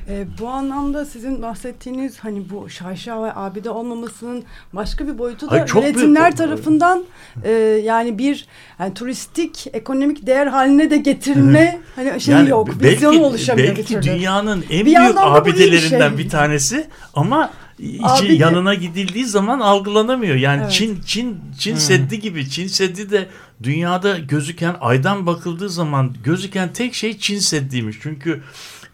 [0.08, 5.54] E, bu anlamda sizin bahsettiğiniz hani bu şaşa ve abide olmamasının başka bir boyutu da
[5.54, 7.04] büyük- üretimler tarafından
[7.44, 7.50] e,
[7.84, 8.46] yani bir
[8.78, 14.02] yani turistik ekonomik değer haline de getirme hani şey yok vizyonu oluşamıyor bir belki türlü.
[14.02, 16.18] dünyanın en Bir büyük iyi bir abidelerinden şey.
[16.18, 20.34] bir tanesi ama içi yanına gidildiği zaman algılanamıyor.
[20.36, 20.72] Yani Evet.
[20.72, 23.28] Çin Çin Çin Seddi gibi Çin Seddi de
[23.62, 27.96] dünyada gözüken aydan bakıldığı zaman gözüken tek şey Çin Seddi'ymiş.
[28.02, 28.42] Çünkü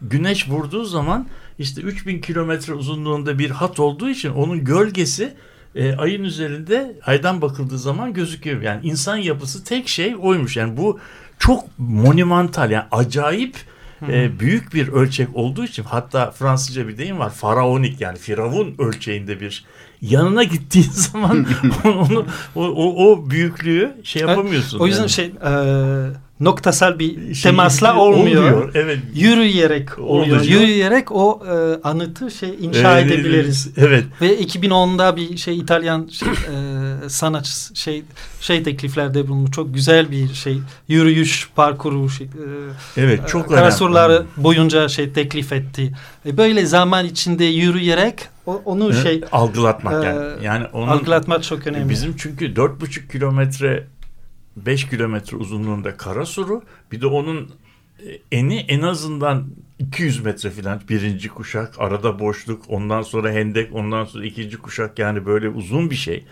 [0.03, 1.27] güneş vurduğu zaman
[1.59, 5.35] işte 3000 kilometre uzunluğunda bir hat olduğu için onun gölgesi
[5.75, 8.63] e, ayın üzerinde aydan bakıldığı zaman gözüküyor.
[8.63, 10.57] Yani insan yapısı tek şey oymuş.
[10.57, 10.99] Yani bu
[11.39, 13.57] çok monumental yani acayip
[14.09, 19.41] e, büyük bir ölçek olduğu için hatta Fransızca bir deyim var faraonik yani firavun ölçeğinde
[19.41, 19.65] bir
[20.03, 21.47] yanına gittiğin zaman
[21.85, 24.79] onu o, o, o büyüklüğü şey yapamıyorsun.
[24.79, 25.11] O yüzden yani.
[25.11, 25.51] şey e,
[26.41, 28.71] noktasal bir Şey, temasla olmuyor.
[28.75, 28.99] Evet.
[29.15, 30.37] Yürüyerek oluyor.
[30.37, 30.61] Oluyor.
[30.61, 33.71] Yürüyerek o e, anıtı şey inşa Evet, edebiliriz.
[33.77, 34.05] Evet.
[34.21, 38.03] Ve 2010'da bir şey İtalyan şey, e, sanatçı şey
[38.41, 39.51] şey tekliflerde bulunmuş.
[39.51, 43.61] Çok güzel bir şey yürüyüş parkuru şey, e, Evet çok önemli.
[43.61, 45.93] Karasurları boyunca şey teklif etti.
[46.27, 50.45] E, böyle zaman içinde yürüyerek onu şey algılatmak e, yani.
[50.45, 51.91] Yani onun algılatmak çok önemli.
[51.91, 53.87] Bizim çünkü dört buçuk kilometre
[54.67, 57.51] 5 kilometre uzunluğunda Karasuru bir de onun
[58.07, 59.47] e, eni en azından
[59.79, 65.27] 200 metre falan birinci kuşak arada boşluk ondan sonra hendek ondan sonra ikinci kuşak yani
[65.27, 66.25] böyle uzun bir şey.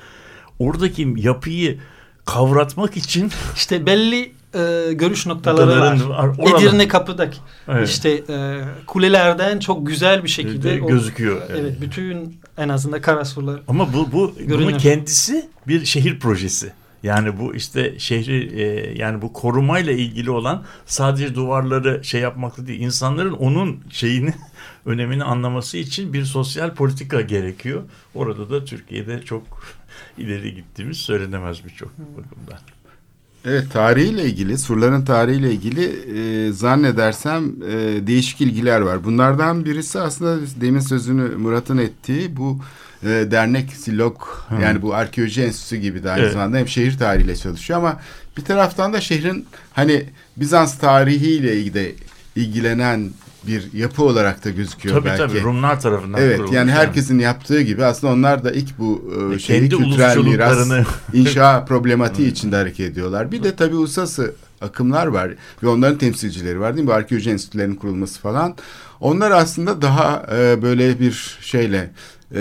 [0.58, 1.78] Oradaki yapıyı
[2.24, 5.98] kavratmak için İşte belli e, görüş noktaları var.
[6.08, 6.58] Var.
[6.58, 7.38] Edirne kapıdaki
[7.68, 7.88] Evet.
[7.88, 11.42] işte e, kulelerden çok güzel bir şekilde o- gözüküyor.
[11.50, 14.78] evet bütün en azından Karasurlar Ama bu bu bunun Görünür.
[14.78, 16.72] kendisi bir şehir projesi.
[17.02, 22.80] Yani bu işte şehri e, yani bu korumayla ilgili olan sadece duvarları şey yapmakla değil
[22.80, 24.34] insanların onun şeyini
[24.86, 27.82] önemini anlaması için bir sosyal politika gerekiyor.
[28.14, 29.42] Orada da Türkiye'de çok
[30.18, 32.58] ileri gittiğimiz söylenemez birçok bakımdan.
[33.44, 35.84] Evet tarihiyle ilgili surların tarihiyle ilgili
[36.18, 39.04] e, zannedersem e, değişik ilgiler var.
[39.04, 42.60] Bunlardan birisi aslında demin sözünü Murat'ın ettiği bu
[43.02, 46.32] e, dernek Silok yani bu arkeoloji enstitüsü gibi de aynı Evet.
[46.32, 48.00] zamanda hem şehir tarihiyle çalışıyor ama
[48.36, 50.04] bir taraftan da şehrin hani
[50.36, 51.94] Bizans tarihiyle ilgili
[52.36, 53.10] ilgilenen
[53.46, 55.18] bir yapı olarak da gözüküyor tabii, belki.
[55.22, 57.22] Tabii Rumlar tarafından Evet yani herkesin yani.
[57.22, 60.68] yaptığı gibi aslında onlar da ilk bu e, şeyi kültürel miras
[61.12, 63.32] inşa problematiği içinde hareket ediyorlar.
[63.32, 65.30] Bir de tabii uluslararası akımlar var
[65.62, 66.92] ve onların temsilcileri var değil mi?
[66.92, 68.56] Arkeoloji enstitülerinin kurulması falan.
[69.00, 71.90] Onlar aslında daha e, böyle bir şeyle
[72.34, 72.40] e,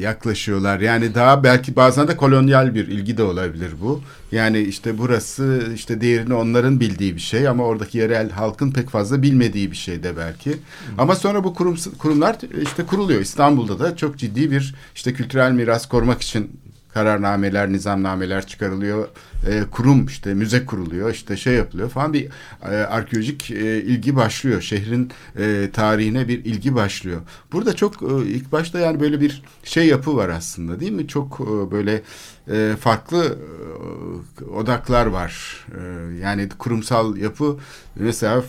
[0.00, 0.80] yaklaşıyorlar.
[0.80, 4.02] Yani daha belki bazen de kolonyal bir ilgi de olabilir bu.
[4.32, 9.22] Yani işte burası işte değerini onların bildiği bir şey ama oradaki yerel halkın pek fazla
[9.22, 10.50] bilmediği bir şey de belki.
[10.50, 10.56] Hı.
[10.98, 13.20] Ama sonra bu kurum, kurumlar işte kuruluyor.
[13.20, 16.50] İstanbul'da da çok ciddi bir işte kültürel miras korumak için
[16.94, 19.08] kararnameler, nizamnameler çıkarılıyor.
[19.48, 22.28] E, kurum işte müze kuruluyor, işte şey yapılıyor falan bir
[22.62, 24.60] e, arkeolojik e, ilgi başlıyor.
[24.60, 27.20] Şehrin e, tarihine bir ilgi başlıyor.
[27.52, 31.08] Burada çok e, ilk başta yani böyle bir şey yapı var aslında değil mi?
[31.08, 32.02] Çok e, böyle
[32.50, 33.38] e, farklı
[34.40, 35.64] e, odaklar var.
[35.78, 35.82] E,
[36.20, 37.56] yani kurumsal yapı
[37.96, 38.42] mesela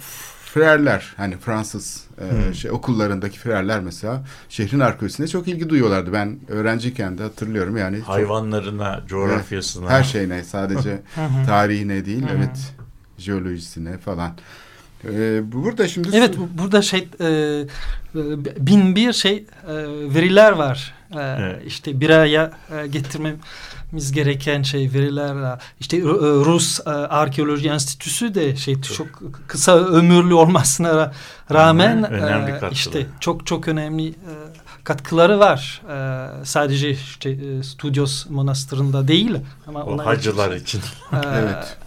[0.53, 6.13] Frerler hani Fransız e, şey okullarındaki frerler mesela şehrin arkeolojisine çok ilgi duyuyorlardı.
[6.13, 7.99] Ben öğrenciyken de hatırlıyorum yani.
[7.99, 9.89] Hayvanlarına, çok, coğrafyasına.
[9.89, 11.01] Her şeyine sadece
[11.45, 12.73] tarihine değil evet
[13.17, 14.31] jeolojisine falan.
[15.05, 17.63] Ee, burada şimdi evet burada şey e,
[18.57, 19.35] bin bir şey
[19.67, 19.73] e,
[20.15, 21.61] veriler var e, evet.
[21.65, 26.01] işte bir araya e, getirmemiz gereken şey veriler işte e,
[26.45, 29.07] Rus e, Arkeoloji Enstitüsü de şey çok
[29.47, 31.13] kısa ömürlü olmasına
[31.51, 34.33] rağmen e, işte çok çok önemli e,
[34.83, 35.81] katkıları var.
[35.89, 40.79] E, sadece işte e, Studios Manastırı'nda değil ama o hacılar için.
[40.79, 41.77] E, evet.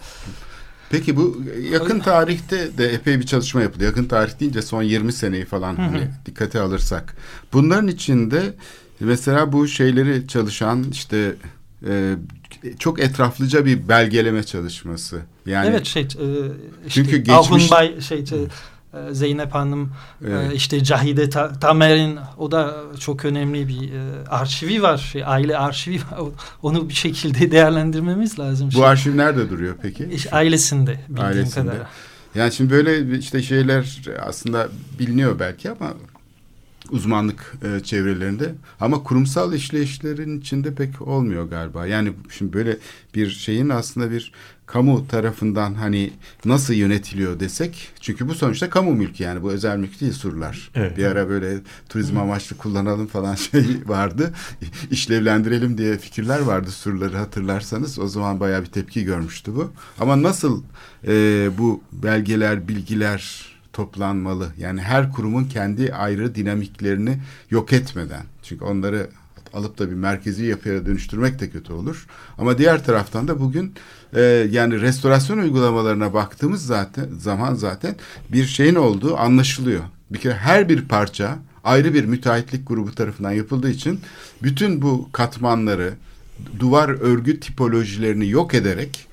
[0.89, 3.83] Peki bu yakın tarihte de epey bir çalışma yapıldı.
[3.83, 7.15] Yakın tarih deyince son 20 seneyi falan hani dikkate alırsak.
[7.53, 8.53] Bunların içinde
[8.99, 11.35] mesela bu şeyleri çalışan işte
[11.87, 12.15] e,
[12.79, 15.21] çok etraflıca bir belgeleme çalışması.
[15.45, 18.23] Yani Evet şey e, işte çünkü geçmiş Bay şey
[18.93, 19.91] e, Zeynep Hanım,
[20.25, 20.53] e, evet.
[20.53, 21.29] işte Cahide
[21.61, 24.97] Tamer'in o da çok önemli bir e, arşivi var.
[24.97, 26.19] Şey, aile arşivi var.
[26.61, 28.67] Onu bir şekilde değerlendirmemiz lazım.
[28.67, 28.85] Bu şey.
[28.85, 30.09] arşiv nerede duruyor peki?
[30.11, 31.71] İşte ailesinde bildiğim ailesinde.
[31.71, 31.87] kadar.
[32.35, 34.67] Yani şimdi böyle işte şeyler aslında
[34.99, 35.93] biliniyor belki ama
[36.91, 41.87] uzmanlık e, çevrelerinde ama kurumsal işleyişlerin içinde pek olmuyor galiba.
[41.87, 42.77] Yani şimdi böyle
[43.15, 44.31] bir şeyin aslında bir
[44.65, 46.13] kamu tarafından hani
[46.45, 50.71] nasıl yönetiliyor desek çünkü bu sonuçta kamu mülkü yani bu özel mülk değil surlar.
[50.75, 50.97] Evet.
[50.97, 51.57] Bir ara böyle
[51.89, 54.33] turizm amaçlı kullanalım falan şey vardı.
[54.91, 57.99] işlevlendirelim diye fikirler vardı surları hatırlarsanız.
[57.99, 59.71] O zaman bayağı bir tepki görmüştü bu.
[59.99, 60.63] Ama nasıl
[61.07, 64.47] e, bu belgeler, bilgiler toplanmalı?
[64.57, 67.17] Yani her kurumun kendi ayrı dinamiklerini
[67.49, 68.23] yok etmeden.
[68.43, 69.09] Çünkü onları
[69.53, 72.07] alıp da bir merkezi yapıya dönüştürmek de kötü olur.
[72.37, 73.73] Ama diğer taraftan da bugün
[74.13, 77.95] e, yani restorasyon uygulamalarına baktığımız zaten zaman zaten
[78.31, 79.83] bir şeyin olduğu anlaşılıyor.
[80.11, 83.99] Bir kere her bir parça ayrı bir müteahhitlik grubu tarafından yapıldığı için
[84.43, 85.93] bütün bu katmanları
[86.59, 89.06] duvar örgü tipolojilerini yok ederek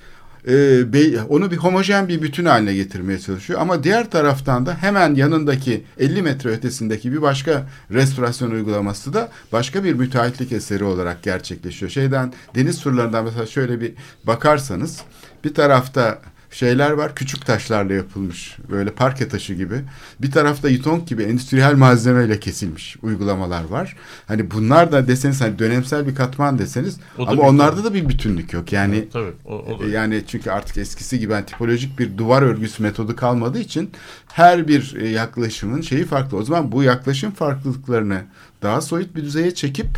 [0.47, 3.61] e, onu bir homojen bir bütün haline getirmeye çalışıyor.
[3.61, 9.83] Ama diğer taraftan da hemen yanındaki 50 metre ötesindeki bir başka restorasyon uygulaması da başka
[9.83, 11.91] bir müteahhitlik eseri olarak gerçekleşiyor.
[11.91, 15.01] Şeyden deniz surlarından mesela şöyle bir bakarsanız
[15.43, 16.21] bir tarafta
[16.55, 17.15] şeyler var.
[17.15, 18.57] Küçük taşlarla yapılmış.
[18.69, 19.75] Böyle parke taşı gibi.
[20.21, 23.95] Bir tarafta yutong gibi endüstriyel malzemeyle kesilmiş uygulamalar var.
[24.27, 28.73] Hani bunlar da deseniz hani dönemsel bir katman deseniz ama onlarda da bir bütünlük yok.
[28.73, 29.85] Yani evet, tabii, o, o da.
[29.85, 33.91] yani çünkü artık eskisi gibi yani tipolojik bir duvar örgüsü metodu kalmadığı için
[34.27, 36.37] her bir e, yaklaşımın şeyi farklı.
[36.37, 38.21] O zaman bu yaklaşım farklılıklarını
[38.61, 39.97] daha soyut bir düzeye çekip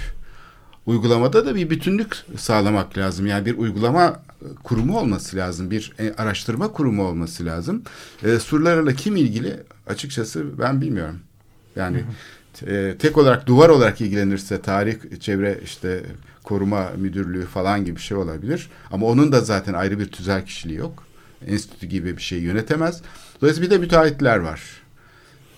[0.86, 3.28] uygulamada da bir bütünlük sağlamak lazım.
[3.28, 4.27] Yani bir uygulama
[4.63, 5.71] kurumu olması lazım.
[5.71, 7.84] Bir e, araştırma kurumu olması lazım.
[8.23, 11.19] E, surlarla kim ilgili açıkçası ben bilmiyorum.
[11.76, 12.04] Yani
[12.67, 16.04] e, tek olarak duvar olarak ilgilenirse tarih, çevre işte
[16.43, 18.69] koruma müdürlüğü falan gibi bir şey olabilir.
[18.91, 21.04] Ama onun da zaten ayrı bir tüzel kişiliği yok.
[21.47, 23.02] Enstitü gibi bir şey yönetemez.
[23.41, 24.62] Dolayısıyla bir de müteahhitler var.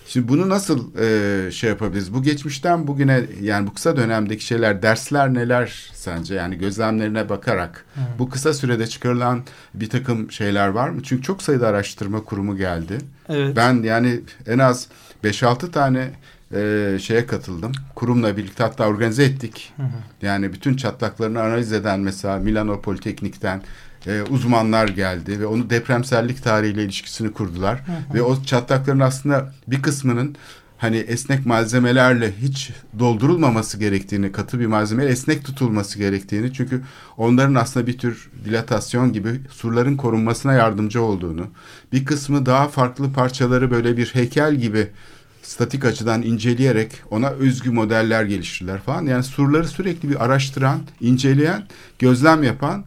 [0.10, 2.14] Şimdi bunu nasıl e, şey yapabiliriz?
[2.14, 6.36] Bu geçmişten bugüne yani bu kısa dönemdeki şeyler, dersler neler sence?
[6.36, 8.00] Yani gözlemlerine bakarak Hı.
[8.20, 9.44] bu kısa sürede çıkarılan
[9.74, 11.04] bir takım şeyler var mı?
[11.04, 12.98] Çünkü çok sayıda araştırma kurumu geldi.
[13.30, 13.56] Evet.
[13.56, 14.88] Ben yani en az
[15.24, 16.12] 5-6 tane
[16.54, 17.72] e, şeye katıldım.
[17.96, 19.74] Kurumla birlikte hatta organize ettik.
[19.76, 19.88] Hı hı.
[20.22, 23.62] Yani bütün çatlaklarını analiz eden mesela Milano Politeknik'ten
[24.08, 27.80] e, uzmanlar geldi ve onu depremsellik tarihiyle ilişkisini kurdular.
[27.86, 28.14] Hı hı.
[28.14, 30.36] Ve o çatlakların aslında bir kısmının
[30.78, 36.82] hani esnek malzemelerle hiç doldurulmaması gerektiğini, katı bir malzemeyle esnek tutulması gerektiğini çünkü
[37.18, 41.48] onların aslında bir tür dilatasyon gibi surların korunmasına yardımcı olduğunu,
[41.94, 44.88] bir kısmı daha farklı parçaları böyle bir heykel gibi
[45.44, 49.06] statik açıdan inceleyerek ona özgü modeller geliştirdiler falan.
[49.06, 51.64] Yani surları sürekli bir araştıran, inceleyen,
[52.00, 52.86] gözlem yapan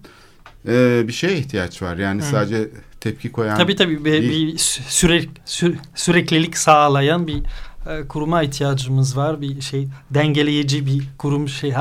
[0.69, 1.97] e, bir şeye ihtiyaç var.
[1.97, 2.27] Yani Hı.
[2.27, 2.71] sadece
[3.01, 7.43] tepki koyan Tabii tabii bir, bir süre, süre, süreklilik sağlayan bir
[7.87, 9.41] e, kuruma ihtiyacımız var.
[9.41, 11.75] Bir şey dengeleyici bir kurum şey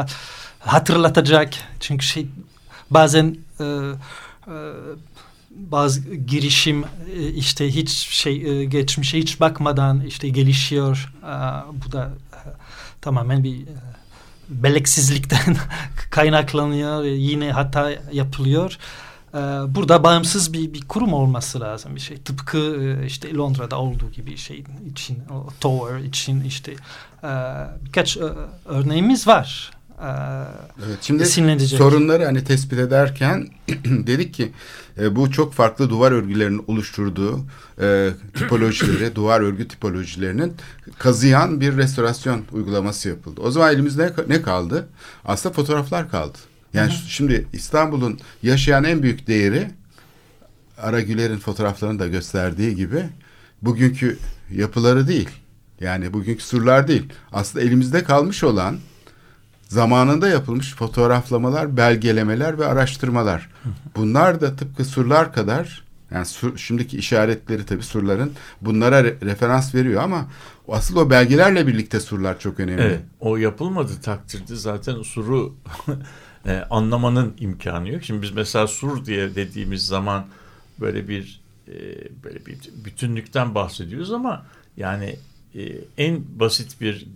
[0.60, 1.54] hatırlatacak.
[1.80, 2.28] Çünkü şey
[2.90, 4.56] bazen e, e,
[5.50, 6.84] bazı girişim
[7.18, 11.14] e, işte hiç şey e, geçmişe hiç bakmadan işte gelişiyor.
[11.24, 11.34] E,
[11.86, 12.12] bu da
[13.02, 13.58] tamamen bir
[14.52, 15.58] beleksizlikten
[16.10, 18.78] kaynaklanıyor ve yine hata yapılıyor.
[19.68, 22.18] Burada bağımsız bir, bir kurum olması lazım bir şey.
[22.18, 26.74] Tıpkı işte Londra'da olduğu gibi şey için, o Tower için işte
[27.86, 28.18] birkaç
[28.66, 29.72] örneğimiz var.
[30.86, 31.26] Evet, şimdi
[31.68, 33.48] sorunları hani tespit ederken
[33.86, 34.52] dedik ki
[35.02, 37.40] e, bu çok farklı duvar örgülerinin oluşturduğu
[37.82, 40.54] e, tipolojileri, duvar örgü tipolojilerinin
[40.98, 43.42] kazıyan bir restorasyon uygulaması yapıldı.
[43.42, 44.88] O zaman elimizde ne kaldı?
[45.26, 46.38] Aslında fotoğraflar kaldı.
[46.74, 47.08] Yani Hı -hı.
[47.08, 49.72] şimdi İstanbul'un yaşayan en büyük değeri
[50.78, 53.04] Aragüler'in fotoğraflarını da gösterdiği gibi
[53.62, 54.18] bugünkü
[54.52, 55.30] yapıları değil.
[55.80, 57.14] Yani bugünkü surlar değil.
[57.32, 58.78] Aslında elimizde kalmış olan
[59.72, 63.50] zamanında yapılmış fotoğraflamalar, belgelemeler ve araştırmalar.
[63.96, 68.32] Bunlar da tıpkı surlar kadar yani sur, şimdiki işaretleri tabii surların
[68.62, 70.28] bunlara re, referans veriyor ama
[70.68, 72.82] asıl o belgelerle birlikte surlar çok önemli.
[72.82, 75.56] Evet, o yapılmadı takdirde zaten suru
[76.46, 78.04] e, anlamanın imkanı yok.
[78.04, 80.26] Şimdi biz mesela sur diye dediğimiz zaman
[80.80, 81.74] böyle bir e,
[82.24, 84.46] böyle bir bütünlükten bahsediyoruz ama
[84.78, 85.16] yani
[85.56, 85.62] e,
[85.98, 87.08] en basit bir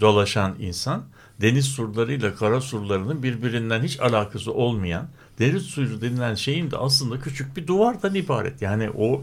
[0.00, 1.04] dolaşan insan
[1.42, 7.56] deniz surlarıyla kara surlarının birbirinden hiç alakası olmayan deniz suyu denilen şeyin de aslında küçük
[7.56, 8.62] bir duvardan ibaret.
[8.62, 9.22] Yani o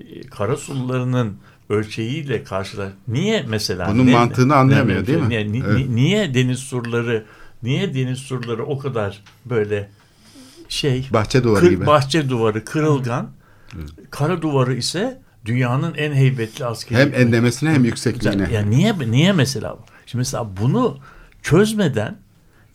[0.00, 1.36] e, kara surlarının
[1.68, 2.92] ölçeğiyle karşılar.
[3.08, 3.88] Niye mesela?
[3.92, 5.52] Bunun ne, mantığını anlayamıyor ne, değil mi?
[5.52, 5.88] Niye, evet.
[5.88, 7.24] niye deniz surları
[7.62, 9.88] niye deniz surları o kadar böyle
[10.68, 11.86] şey bahçe duvarı kır, gibi.
[11.86, 13.30] Bahçe duvarı kırılgan.
[13.74, 13.90] Evet.
[14.10, 16.98] Kara duvarı ise dünyanın en heybetli askeri.
[16.98, 18.48] Hem enlemesine hem yüksekliğine.
[18.52, 19.76] Yani niye niye mesela?
[20.06, 20.98] Şimdi mesela bunu
[21.42, 22.18] çözmeden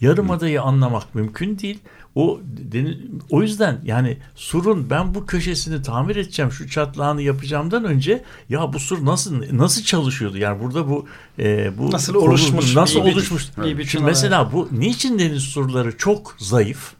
[0.01, 1.79] yarımadayı anlamak mümkün değil.
[2.15, 2.39] O
[3.29, 8.79] o yüzden yani surun ben bu köşesini tamir edeceğim, şu çatlağını yapacağımdan önce ya bu
[8.79, 10.37] sur nasıl nasıl çalışıyordu?
[10.37, 11.05] Yani burada bu
[11.39, 12.75] e, bu nasıl oluşmuş?
[12.75, 13.47] Nasıl iyi oluşmuş?
[13.57, 16.93] Bir, iyi Şimdi mesela bu niçin deniz surları çok zayıf?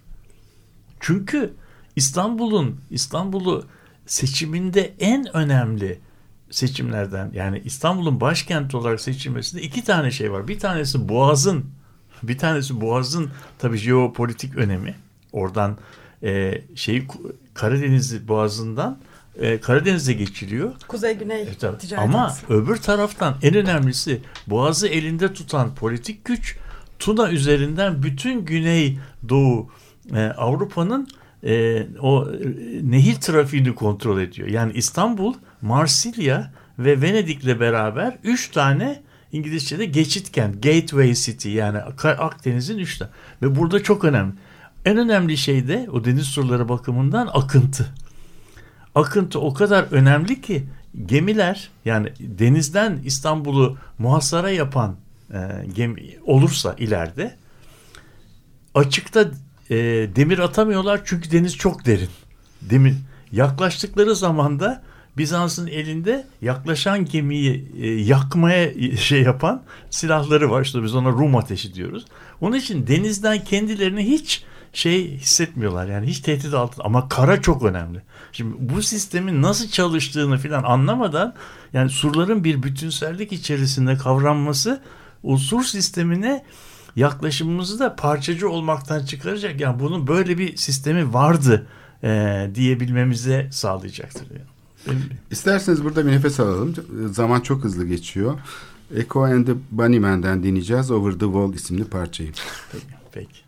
[0.99, 1.54] Çünkü
[1.95, 3.65] İstanbul'un İstanbul'u
[4.06, 5.99] seçiminde en önemli
[6.51, 10.47] seçimlerden yani İstanbul'un başkent olarak seçilmesinde iki tane şey var.
[10.47, 11.65] Bir tanesi Boğaz'ın
[12.23, 13.29] bir tanesi Boğaz'ın
[13.60, 14.95] tabii jeopolitik önemi.
[15.31, 15.77] Oradan
[16.23, 17.08] e, şeyi
[17.53, 18.97] Karadeniz Boğazı'ndan
[19.39, 20.73] e, Karadeniz'e geçiliyor.
[20.88, 22.53] Kuzey Güney e, ticaret Ama arası.
[22.53, 26.58] öbür taraftan en önemlisi Boğaz'ı elinde tutan politik güç
[26.99, 29.69] Tuna üzerinden bütün Güney Doğu
[30.15, 31.08] e, Avrupa'nın
[31.45, 32.38] e, o e,
[32.91, 34.47] nehir trafiğini kontrol ediyor.
[34.47, 42.77] Yani İstanbul Marsilya ve Venedik'le beraber üç tane İngilizce'de geçit kent, gateway city yani Akdeniz'in
[42.77, 43.12] üç tane.
[43.41, 44.34] Ve burada çok önemli.
[44.86, 47.93] En önemli şey de o deniz surları bakımından akıntı.
[48.95, 50.63] Akıntı o kadar önemli ki
[51.05, 54.95] gemiler yani denizden İstanbul'u muhasara yapan
[55.34, 55.38] e,
[55.75, 57.36] gemi olursa ileride
[58.73, 59.31] açıkta
[59.69, 59.75] e,
[60.15, 62.10] demir atamıyorlar çünkü deniz çok derin.
[62.62, 62.93] Demir
[63.32, 64.84] yaklaştıkları zaman da
[65.17, 70.62] Bizans'ın elinde yaklaşan gemiyi e, yakmaya şey yapan silahları var.
[70.62, 72.06] İşte biz ona Rum ateşi diyoruz.
[72.41, 75.88] Onun için denizden kendilerini hiç şey hissetmiyorlar.
[75.88, 76.86] Yani hiç tehdit altında.
[76.86, 78.01] Ama kara çok önemli.
[78.32, 81.34] Şimdi bu sistemin nasıl çalıştığını falan anlamadan
[81.73, 84.82] yani surların bir bütünsellik içerisinde kavranması
[85.23, 86.45] o sur sistemine
[86.95, 89.62] yaklaşımımızı da parçacı olmaktan çıkaracak.
[89.62, 91.67] Yani bunun böyle bir sistemi vardı
[92.03, 94.28] e, diyebilmemize sağlayacaktır.
[94.32, 94.99] Yani.
[95.32, 96.76] İsterseniz burada bir nefes alalım.
[97.11, 98.39] Zaman çok hızlı geçiyor.
[98.95, 100.91] Echo and the Bunnyman'den dinleyeceğiz.
[100.91, 102.32] Over the Wall isimli parçayı.
[103.11, 103.44] Peki.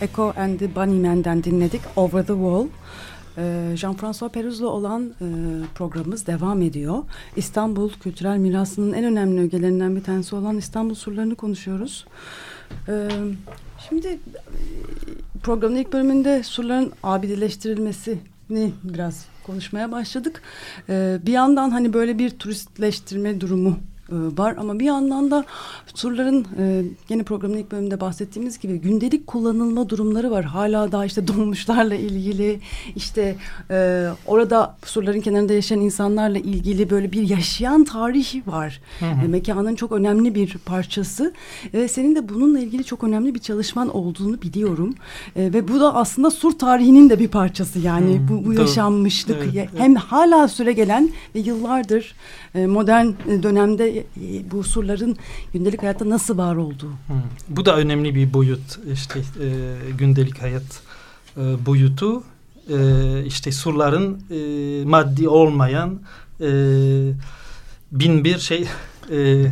[0.00, 2.66] Echo and the Bunnymen'den dinledik Over the Wall.
[3.38, 5.26] Ee, Jean-François Peruz'la olan e,
[5.74, 6.98] programımız devam ediyor.
[7.36, 12.06] İstanbul kültürel mirasının en önemli ögelerinden bir tanesi olan İstanbul surlarını konuşuyoruz.
[12.88, 13.08] Ee,
[13.88, 14.18] şimdi
[15.42, 20.42] programın ilk bölümünde surların abideleştirilmesini biraz konuşmaya başladık.
[20.88, 23.78] Ee, bir yandan hani böyle bir turistleştirme durumu
[24.10, 25.44] var ama bir yandan da
[25.94, 30.44] surların e, yeni programın ilk bölümünde bahsettiğimiz gibi gündelik kullanılma durumları var.
[30.44, 32.60] Hala daha işte dolmuşlarla ilgili
[32.96, 33.36] işte
[33.70, 38.80] e, orada surların kenarında yaşayan insanlarla ilgili böyle bir yaşayan tarihi var.
[39.00, 39.24] Hı hı.
[39.24, 41.32] E, mekanın çok önemli bir parçası
[41.74, 44.94] ve senin de bununla ilgili çok önemli bir çalışman olduğunu biliyorum.
[45.36, 49.36] E, ve bu da aslında sur tarihinin de bir parçası yani hı, bu, bu yaşanmışlık
[49.54, 50.02] evet, hem evet.
[50.02, 53.06] hala süre gelen ve yıllardır e, modern
[53.42, 54.04] dönemde e,
[54.50, 55.16] bu surların
[55.52, 56.90] gündelik hayatta nasıl var olduğu.
[57.06, 57.22] Hmm.
[57.48, 59.48] Bu da önemli bir boyut işte e,
[59.98, 60.82] gündelik hayat
[61.36, 62.22] e, boyutu
[62.68, 62.76] e,
[63.24, 66.00] işte surların e, maddi olmayan
[66.40, 66.48] e,
[67.92, 68.68] bin bir şey
[69.10, 69.46] e,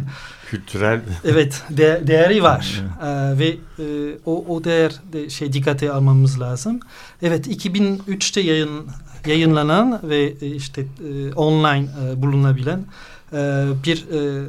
[0.53, 6.41] kültürel evet de, değeri var ee, ve e, o o değer de şey dikkate almamız
[6.41, 6.81] lazım.
[7.23, 8.87] Evet 2003'te yayın
[9.27, 12.85] yayınlanan ve e, işte e, online e, bulunabilen
[13.33, 14.49] e, bir e,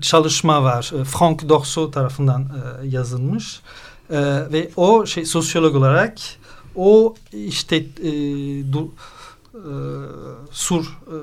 [0.00, 0.92] çalışma var.
[1.00, 3.60] E, Frank Dorso tarafından e, yazılmış.
[4.10, 4.18] E,
[4.52, 6.18] ve o şey sosyolog olarak
[6.76, 8.12] o işte e,
[8.72, 8.92] du,
[9.54, 9.72] e,
[10.50, 11.16] sur e,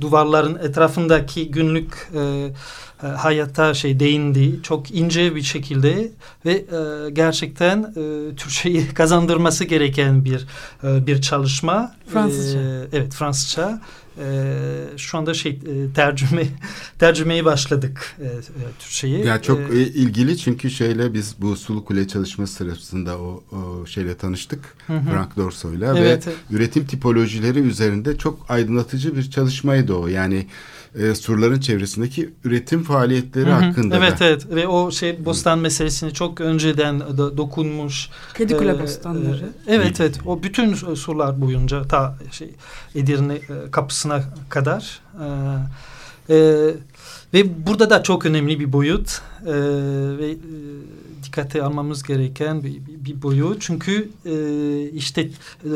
[0.00, 2.20] duvarların etrafındaki günlük e,
[3.02, 6.08] e, hayata şey değindi çok ince bir şekilde
[6.46, 10.46] ve e, gerçekten e, Türkçeyi kazandırması gereken bir
[10.84, 11.94] e, bir çalışma.
[12.08, 12.60] Fransızca.
[12.60, 13.80] E, evet Fransızca
[14.18, 14.54] e,
[14.96, 16.42] şu anda şey e, tercüme
[16.98, 18.30] tercümeyi başladık e, e,
[18.78, 19.26] Türkçe'yi.
[19.26, 23.86] Ya çok E, e, ilgili çünkü şeyle biz bu Sulu Kule çalışması sırasında o, o
[23.86, 24.76] şeyle tanıştık.
[24.86, 25.10] Hı hı.
[25.10, 26.38] Frank Dorso'yla Evet, ve evet.
[26.50, 30.06] üretim tipolojileri üzerinde çok aydınlatıcı bir çalışmaydı o.
[30.06, 30.46] Yani
[30.98, 33.52] e, surların çevresindeki üretim faaliyetleri Hı hı.
[33.54, 34.24] hakkında evet da.
[34.24, 38.08] evet ve o şey bostan meselesini çok önceden da dokunmuş.
[38.36, 39.48] Kedi kule Ee, bostanları.
[39.66, 42.50] e, evet evet o bütün surlar boyunca ta şey
[42.94, 43.70] Edirne e,
[44.08, 45.00] kapısına kadar.
[46.28, 46.36] Ee, e,
[47.34, 49.52] ve burada da çok önemli bir boyut e,
[50.18, 50.36] ve e,
[51.24, 54.34] dikkate almamız gereken bir, bir, boyut çünkü e,
[54.88, 55.20] işte
[55.64, 55.70] e,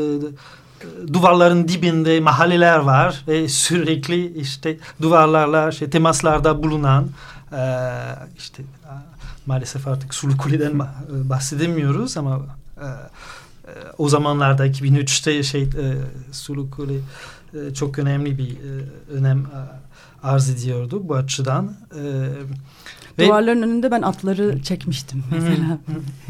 [1.13, 7.09] duvarların dibinde mahalleler var ve sürekli işte duvarlarla şey temaslarda bulunan
[7.51, 7.61] e,
[8.37, 8.63] işte
[9.45, 12.39] maalesef artık Sulu Kule'den e, bahsedemiyoruz ama
[12.81, 15.67] e, e, o zamanlarda 2003'te şey e,
[16.31, 16.99] Sulu Kule
[17.53, 19.59] e, çok önemli bir e, önem e,
[20.27, 21.71] arz ediyordu bu açıdan.
[21.95, 22.01] E,
[23.19, 25.77] ve- Duvarların önünde ben atları çekmiştim mesela.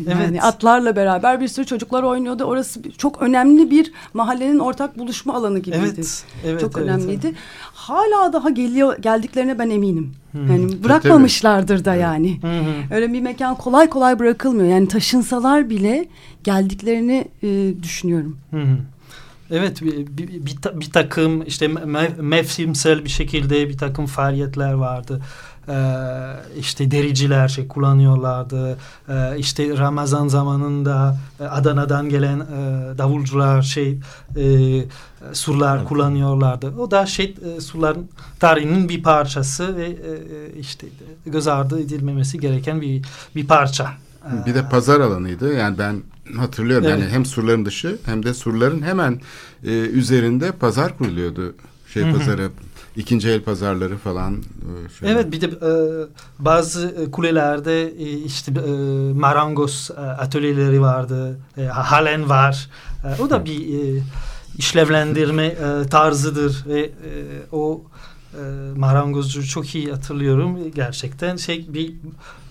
[0.07, 0.43] Yani Evet.
[0.43, 2.43] atlarla beraber bir sürü çocuklar oynuyordu.
[2.43, 5.79] Orası çok önemli bir mahallenin ortak buluşma alanı gibiydi.
[5.83, 7.33] Evet, evet, çok evet, önemliydi.
[7.73, 10.11] Hala daha geliyor geldiklerine ben eminim.
[10.33, 12.41] Yani bırakmamışlardır da yani.
[12.41, 12.95] Hı hı.
[12.95, 14.69] Öyle bir mekan kolay kolay bırakılmıyor.
[14.69, 16.07] Yani taşınsalar bile
[16.43, 18.37] geldiklerini e, düşünüyorum.
[18.51, 18.77] Hı hı.
[19.51, 25.21] Evet bir, bir, bir, bir takım işte me- mevsimsel bir şekilde bir takım faaliyetler vardı.
[25.69, 25.73] Ee,
[26.59, 28.77] işte dericiler şey kullanıyorlardı.
[29.09, 33.99] Ee, işte Ramazan zamanında e, Adana'dan gelen e, davulcular şey
[34.37, 34.45] e,
[35.33, 36.73] surlar kullanıyorlardı.
[36.77, 40.87] O da şey e, surların tarihinin bir parçası ve e, e, işte
[41.25, 43.91] göz ardı edilmemesi gereken bir bir parça.
[44.45, 45.53] Bir de pazar alanıydı.
[45.53, 46.01] Yani ben
[46.37, 46.99] hatırlıyorum Evet.
[46.99, 49.21] yani hem surların dışı hem de surların hemen
[49.63, 51.55] e, üzerinde pazar kuruluyordu.
[51.93, 52.17] Şey Hı hı.
[52.17, 52.49] pazarı,
[52.95, 54.33] ikinci el pazarları falan.
[54.35, 55.13] e, şöyle.
[55.13, 55.71] Evet bir de e,
[56.39, 58.71] bazı e, kulelerde e, işte e,
[59.13, 61.39] marangoz e, atölyeleri vardı.
[61.57, 62.69] E, halen var.
[63.03, 63.59] E, o da bir
[63.97, 64.01] e,
[64.57, 66.91] işlevlendirme e, tarzıdır ve e,
[67.51, 67.81] o
[68.33, 68.41] e,
[68.77, 70.71] marangozcu çok iyi hatırlıyorum.
[70.75, 71.89] Gerçekten şey bir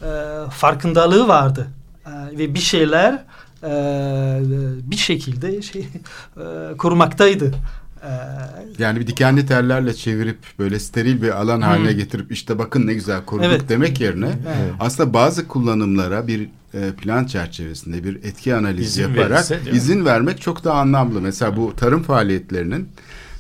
[0.03, 1.67] e, farkındalığı vardı.
[2.07, 3.25] E, ve bir şeyler
[3.63, 3.71] e,
[4.91, 5.89] bir şekilde şey
[6.37, 7.55] e, korumaktaydı.
[8.03, 8.11] E,
[8.83, 13.25] Yani bir dikenli tellerle çevirip böyle steril bir alan haline getirip işte bakın ne güzel
[13.25, 13.69] koruduk Evet.
[13.69, 14.73] demek yerine Evet.
[14.81, 20.41] aslında bazı kullanımlara bir e, plan çerçevesinde bir etki analizi İzin yaparak verirse, izin vermek
[20.41, 21.21] çok daha anlamlı.
[21.21, 22.89] Mesela bu tarım faaliyetlerinin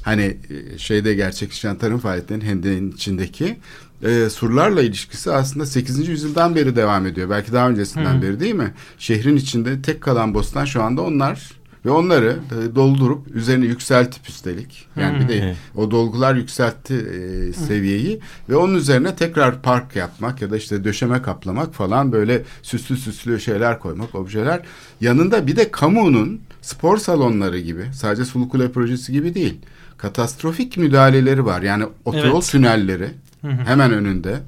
[0.03, 0.37] hani
[0.75, 3.57] e, şeyde gerçekleşen tarım faaliyetlerinin Hende'nin içindeki
[4.03, 6.09] e, surlarla ilişkisi aslında 8.
[6.09, 7.31] yüzyıldan beri devam ediyor.
[7.31, 8.23] Belki daha öncesinden Hı.
[8.23, 8.75] beri değil mi?
[8.99, 14.87] Şehrin içinde tek kalan bostan şu anda onlar ve onları e, doldurup üzerine yükseltip üstelik
[14.97, 20.51] yani bir de o dolgular yükseltti e, seviyeyi ve onun üzerine tekrar park yapmak ya
[20.51, 24.61] da işte döşeme kaplamak falan böyle süslü süslü şeyler koymak objeler
[25.01, 29.55] yanında bir de kamunun spor salonları gibi sadece Sulu Kule projesi gibi değil
[29.99, 32.51] katastrofik müdahaleleri var yani otoyol Evet.
[32.51, 33.11] tünelleri
[33.43, 33.65] Hı hı.
[33.65, 34.41] hemen önünde.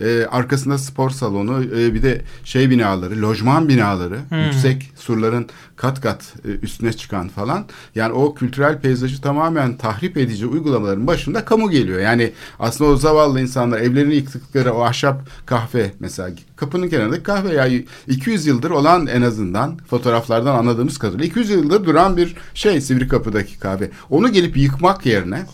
[0.00, 4.18] E, arkasında spor salonu e, bir de şey binaları lojman binaları.
[4.28, 4.36] Hı.
[4.36, 5.46] yüksek surların
[5.76, 7.64] kat kat e, üstüne çıkan falan.
[7.94, 12.00] Yani o kültürel peyzajı tamamen tahrip edici uygulamaların başında kamu geliyor.
[12.00, 17.68] Yani aslında o zavallı insanlar evlerini yıktıkları o ahşap kahve mesela kapının kenarındaki kahve ya
[18.08, 23.58] 200 yıldır olan en azından fotoğraflardan anladığımız kadarıyla 200 yıldır duran bir şey Sivri Kapı'daki
[23.58, 23.90] kahve.
[24.10, 25.46] Onu gelip yıkmak yerine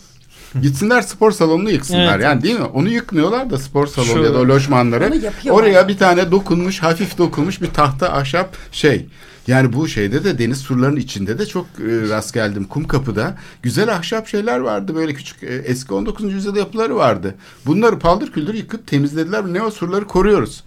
[0.61, 2.15] Gitsinler spor salonunu yıksınlar.
[2.15, 2.23] Evet.
[2.23, 2.65] yani değil mi?
[2.65, 5.03] Onu yıkmıyorlar da spor salonu Şu- ya da o lojmanları.
[5.49, 9.05] Oraya bir tane dokunmuş, hafif dokunmuş bir tahta ahşap şey.
[9.47, 12.63] Yani bu şeyde de deniz surlarının içinde de çok e, rast geldim.
[12.63, 14.95] Kumkapı'da güzel ahşap şeyler vardı.
[14.95, 16.33] Böyle küçük e, eski 19.
[16.33, 17.35] yüzyılda yapıları vardı.
[17.65, 19.45] Bunları paldır küldür yıkıp temizlediler.
[19.45, 20.63] Ne o surları koruyoruz.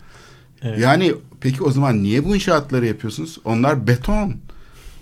[0.62, 0.78] Evet.
[0.78, 3.38] Yani peki o zaman niye bu inşaatları yapıyorsunuz?
[3.44, 4.36] Onlar beton.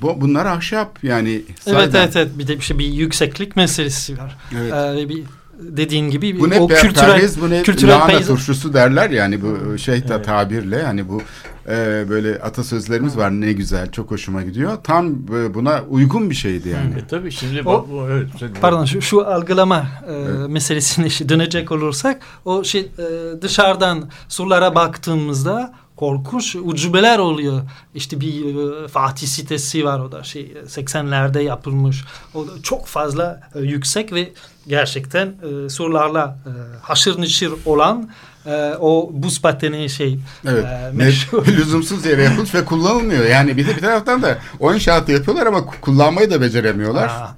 [0.03, 1.30] Bu, bunlar ahşap yani.
[1.32, 2.03] Evet sahiden.
[2.03, 4.36] evet evet bir de bir şey bir yükseklik meselesi var.
[4.61, 4.72] Evet.
[4.72, 5.22] Ee, bir
[5.61, 9.11] dediğin gibi Bu ne o per- kültürel perhiz, bu ne kültürel lahana peyzaj- turşusu derler
[9.11, 10.24] yani bu şey Evet.
[10.24, 11.22] tabirle hani bu
[11.68, 14.76] e, böyle atasözlerimiz var ne güzel çok hoşuma gidiyor.
[14.84, 16.94] Tam e, buna uygun bir şeydi yani.
[16.99, 18.26] E, tabii şimdi O- bu evet.
[18.61, 20.49] Pardon şu, şu algılama e, Evet.
[20.49, 27.62] meselesine dönecek olursak o şey e, dışarıdan surlara baktığımızda korkunç ucubeler oluyor.
[27.94, 32.05] İşte bir e, Fatih sitesi var o da şey 80'lerde yapılmış.
[32.34, 34.32] O da çok fazla e, yüksek ve
[34.68, 35.26] gerçekten
[35.66, 36.51] e, surlarla e,
[36.82, 38.11] haşır neşir olan
[38.47, 40.18] e, o buz pateni şey
[40.49, 40.64] Evet.
[40.64, 41.47] e, meşhur.
[41.57, 43.24] lüzumsuz yere yapılmış ve kullanılmıyor.
[43.24, 47.09] Yani bir de bir taraftan da o inşaatı yapıyorlar ama ku- kullanmayı da beceremiyorlar.
[47.09, 47.36] Aa,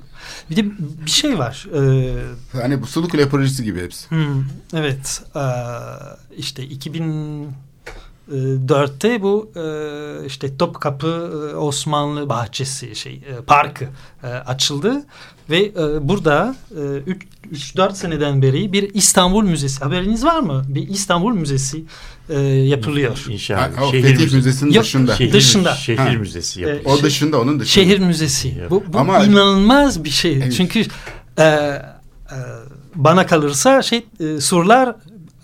[0.50, 0.64] Bir de
[1.06, 1.66] bir şey var.
[1.74, 2.14] Ee,
[2.62, 4.10] Hani bu Sulu Kule projesi gibi hepsi.
[4.10, 4.44] Hmm,
[4.74, 5.40] evet Ee,
[6.36, 6.64] işte
[8.32, 11.06] 2004'te bu e, işte Topkapı
[11.52, 13.84] e, Osmanlı Bahçesi şey e, parkı
[14.22, 15.02] e, açıldı
[15.50, 16.56] ve e, burada
[17.52, 20.64] 3-4 seneden beri bir İstanbul Müzesi haberiniz var mı?
[20.68, 21.84] Bir İstanbul Müzesi
[22.28, 23.24] e, yapılıyor.
[23.28, 23.76] İnşallah.
[23.76, 24.36] Ha, o şehir Fetih müzesi.
[24.36, 25.14] Müzesi'nin Yok, dışında.
[25.16, 25.74] Şehir, Dışında.
[25.74, 26.08] Şehir Ha.
[26.12, 26.84] müzesi yapıyor.
[26.84, 27.84] E, O dışında onun dışında.
[27.84, 28.48] Şehir müzesi.
[28.48, 28.70] Yap.
[28.70, 30.32] Bu, bu Ama- inanılmaz bir şey.
[30.36, 30.54] Evet.
[30.56, 30.84] Çünkü
[31.38, 31.82] e, e,
[32.94, 34.96] bana kalırsa şey e, surlar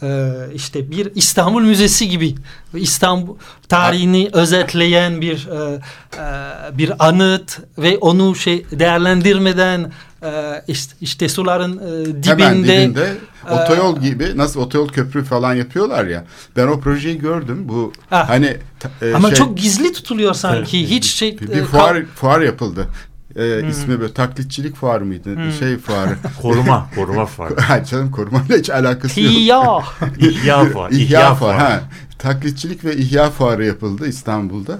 [0.03, 2.35] e, işte bir İstanbul Müzesi gibi
[2.75, 3.37] İstanbul
[3.69, 5.81] tarihini özetleyen bir e,
[6.17, 9.93] e, bir anıt ve onu şey değerlendirmeden
[10.23, 13.15] e, işte, işte suların e, dibinde, Hemen dibinde
[13.51, 16.25] otoyol gibi nasıl otoyol köprü falan yapıyorlar ya.
[16.57, 17.69] Ben o projeyi gördüm.
[17.69, 18.29] Bu Ah.
[18.29, 18.57] hani
[19.03, 22.89] e, ama şey, çok gizli tutuluyor sanki hiç şey bir e, fuar fuar yapıldı.
[23.37, 25.37] E, ismi böyle taklitçilik fuarı mıydı?
[25.59, 26.17] Şey fuarı.
[26.43, 27.63] Koruma, koruma farkı.
[27.63, 29.33] Ha canım korumayla hiç alakası yok.
[29.41, 29.83] Ya.
[30.29, 30.95] İhya fuarı.
[30.95, 31.59] İhya fuarı.
[31.59, 31.81] Ha.
[32.19, 34.79] Taklitçilik ve ihya fuarı yapıldı İstanbul'da.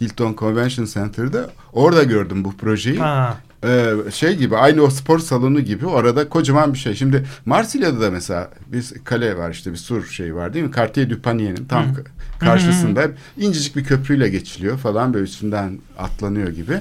[0.00, 1.50] Hilton Convention Center'da.
[1.72, 2.98] Orada gördüm bu projeyi.
[2.98, 3.36] Ha.
[3.64, 6.94] Ee, şey gibi aynı o spor salonu gibi orada kocaman bir şey.
[6.94, 10.70] Şimdi Marsilya'da da mesela bir kale var işte bir sur şey var değil mi?
[10.76, 12.04] Cartier du Panier'in tam ka-
[12.40, 13.06] karşısında
[13.38, 16.78] incecik bir köprüyle geçiliyor falan böyle üstünden atlanıyor gibi.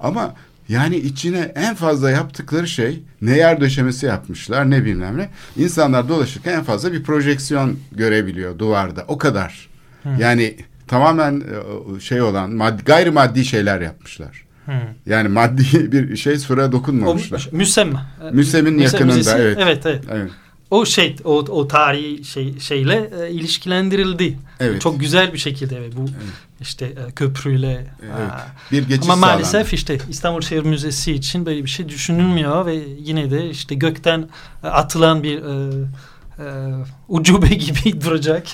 [0.00, 0.34] Ama
[0.72, 5.28] yani içine en fazla yaptıkları şey ne yer döşemesi yapmışlar ne bilmem ne.
[5.56, 9.04] İnsanlar dolaşırken en fazla bir projeksiyon görebiliyor duvarda.
[9.08, 9.68] O kadar.
[10.18, 10.56] Yani
[10.88, 11.40] tamamen
[11.96, 14.44] e, şey olan maddi, gayrimaddi şeyler yapmışlar.
[14.66, 14.72] Hı.
[15.06, 17.48] Yani maddi bir şey sura O dokunmamışlar.
[17.52, 17.92] Müsem.
[18.32, 19.58] Müsem'in Müse- yakınında, müzesi, evet.
[19.60, 20.04] Evet evet.
[20.10, 20.30] Evet.
[20.70, 24.38] O şey o o tarihi şey şeyle e, ilişkilendirildi.
[24.60, 24.80] Evet.
[24.80, 26.06] Çok güzel bir şekilde evet, bu
[26.62, 27.86] işte e, köprüyle.
[28.02, 28.30] Evet.
[28.72, 29.26] Bir geçiş Ama sağlandı.
[29.26, 34.28] maalesef işte İstanbul Şehir Müzesi için böyle bir şey düşünülmüyor ve yine de işte gökten
[34.64, 35.72] e, atılan bir e,
[36.38, 36.44] e,
[37.08, 38.46] ucube gibi duracak.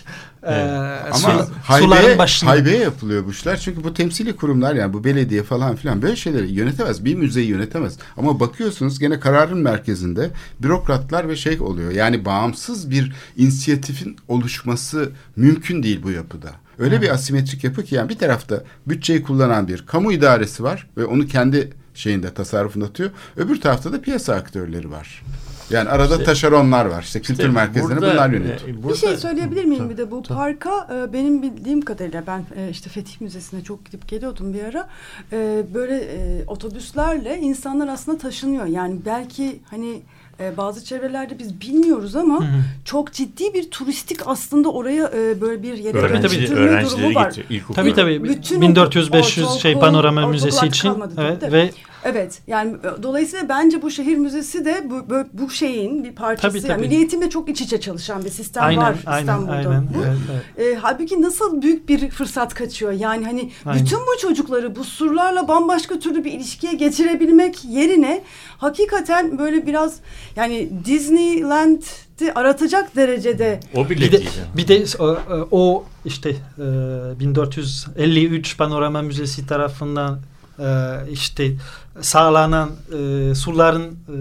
[0.42, 1.16] E, Evet.
[1.16, 2.50] su- Ama başında.
[2.50, 3.56] haybeye yapılıyor bu işler.
[3.60, 7.04] Çünkü bu temsili kurumlar yani bu belediye falan filan böyle şeyleri yönetemez.
[7.04, 7.98] Bir müzeyi yönetemez.
[8.16, 10.30] Ama bakıyorsunuz gene kararın merkezinde
[10.62, 11.90] bürokratlar ve şey oluyor.
[11.90, 16.48] Yani bağımsız bir inisiyatifin oluşması mümkün değil bu yapıda.
[16.78, 21.04] Öyle bir asimetrik yapı ki yani bir tarafta bütçeyi kullanan bir kamu idaresi var ve
[21.04, 23.10] onu kendi şeyinde tasarrufunda tutuyor.
[23.36, 25.22] Öbür tarafta da piyasa aktörleri var.
[25.70, 27.02] Yani arada İşte- taşeronlar var.
[27.02, 28.70] İşte kültür İşte merkezlerini burada, bunlar yönetiyor.
[28.74, 30.38] e, Bir burada- şey söyleyebilir miyim Tabii, bir de bu tabii.
[30.38, 34.88] parka e, benim bildiğim kadarıyla ben e, işte Fetih Müzesi'ne çok gidip geliyordum bir ara
[35.32, 40.02] E, böyle e, otobüslerle insanlar aslında taşınıyor yani belki hani
[40.40, 42.60] e, bazı çevrelerde biz bilmiyoruz ama Hı hı.
[42.84, 46.22] çok ciddi bir turistik aslında oraya e, böyle bir yere Tabii, tabii.
[46.22, 47.30] dönüştürme öğrencileri durumu var.
[47.30, 47.64] getiriyor.
[47.74, 48.24] Tabii tabii.
[48.24, 51.70] Bütün 1400-500 şey panorama müzesi için kalmadı evet, ve
[52.04, 56.48] Evet yani e, dolayısıyla bence bu şehir müzesi de bu, bu, bu şeyin bir parçası.
[56.58, 56.88] Tabii, Yani tabii.
[56.88, 59.52] Milli Eğitimle çok iç içe çalışan bir sistem aynen var aynen İstanbul'da.
[59.52, 59.82] aynen.
[59.94, 60.18] Bu, Evet,
[60.58, 60.76] evet.
[60.76, 62.92] e, halbuki nasıl büyük bir fırsat kaçıyor.
[62.92, 63.84] Yani hani Aynen.
[63.84, 68.22] bütün bu çocukları bu surlarla bambaşka türlü bir ilişkiye geçirebilmek yerine
[68.58, 69.96] hakikaten böyle biraz
[70.36, 74.30] yani Disneyland'i aratacak derecede O bile Bir de, değil.
[74.38, 74.56] yani.
[74.56, 75.16] bir de o,
[75.50, 80.18] o işte e, 1453 Panorama Müzesi tarafından
[80.58, 80.64] e,
[81.12, 81.52] işte
[82.00, 84.16] sağlanan e, surların e,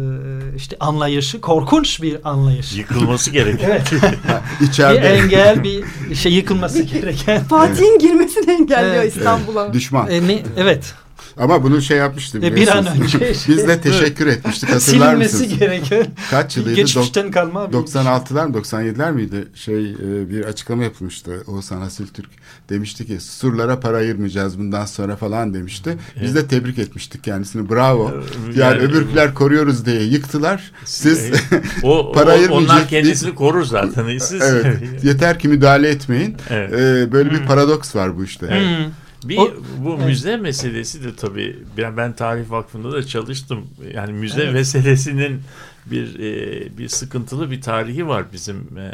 [0.55, 2.75] işte anlayışı korkunç bir anlayış.
[2.75, 3.71] Yıkılması gerekiyor.
[3.71, 3.91] Evet.
[4.61, 5.83] bir İçeride engel bir
[6.15, 7.43] şey yıkılması gereken.
[7.43, 9.15] Fatih'in girmesini engelliyor Evet.
[9.17, 9.73] İstanbul'a.
[9.73, 10.09] düşman.
[10.09, 10.93] E, ne, evet.
[11.39, 14.79] Ama bunu şey yapmıştı E, bir an önce Biz de teşekkür etmiştik hatırlar
[15.09, 15.59] Silinmesi mısınız?
[15.59, 16.75] gereken Kaç yılıydı?
[16.75, 19.47] Geçmişten kalma bir 96'lar mı 97'ler miydi?
[19.55, 21.43] Şey e, bir açıklama yapılmıştı.
[21.47, 22.29] Oğuzhan Asiltürk
[22.69, 25.97] demişti ki surlara para ayırmayacağız bundan sonra falan demişti.
[26.21, 27.69] Biz de tebrik etmiştik kendisini.
[27.69, 28.11] Bravo.
[28.15, 28.57] Evet.
[28.57, 30.71] Yani Yani- öbürküler koruyoruz diye yıktılar.
[30.85, 31.31] Siz
[31.83, 34.17] O, Para ayırmayacak onlar kendisini korur zaten.
[34.17, 36.35] Siz, evet yeter ki müdahale etmeyin.
[36.49, 36.73] Evet.
[36.73, 38.47] E, böyle bir paradoks var bu işte.
[38.47, 38.91] Hmm.
[39.23, 40.05] Bir O- bu Evet.
[40.05, 43.67] müze meselesi de tabii ben, ben Tarih Vakfı'nda da çalıştım.
[43.93, 44.53] Yani müze Evet.
[44.53, 45.41] meselesinin
[45.85, 48.91] bir e, bir sıkıntılı bir tarihi var bizim e,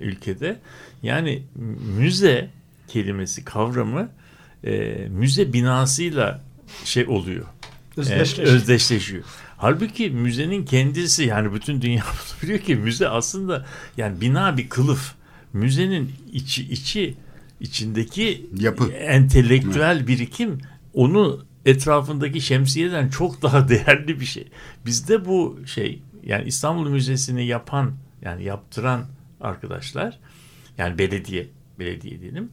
[0.00, 0.58] ülkede.
[1.02, 1.42] Yani
[1.98, 2.50] müze
[2.88, 4.08] kelimesi kavramı
[4.64, 6.40] e, müze binasıyla
[6.84, 7.44] şey oluyor.
[7.96, 8.42] e, Özdeşleşti.
[8.42, 9.24] özdeşleşiyor.
[9.56, 12.02] Halbuki müzenin kendisi yani bütün dünya
[12.42, 13.66] biliyor ki müze aslında
[13.96, 15.14] yani bina bir kılıf.
[15.52, 17.14] Müzenin içi içi
[17.62, 18.92] içindeki Yapı.
[18.92, 20.58] entelektüel birikim
[20.94, 24.48] onu etrafındaki şemsiyeden çok daha değerli bir şey.
[24.86, 27.92] Bizde bu şey yani İstanbul Müzesi'ni yapan
[28.22, 29.04] yani yaptıran
[29.40, 30.18] arkadaşlar
[30.78, 31.48] yani belediye
[31.78, 32.50] belediye diyelim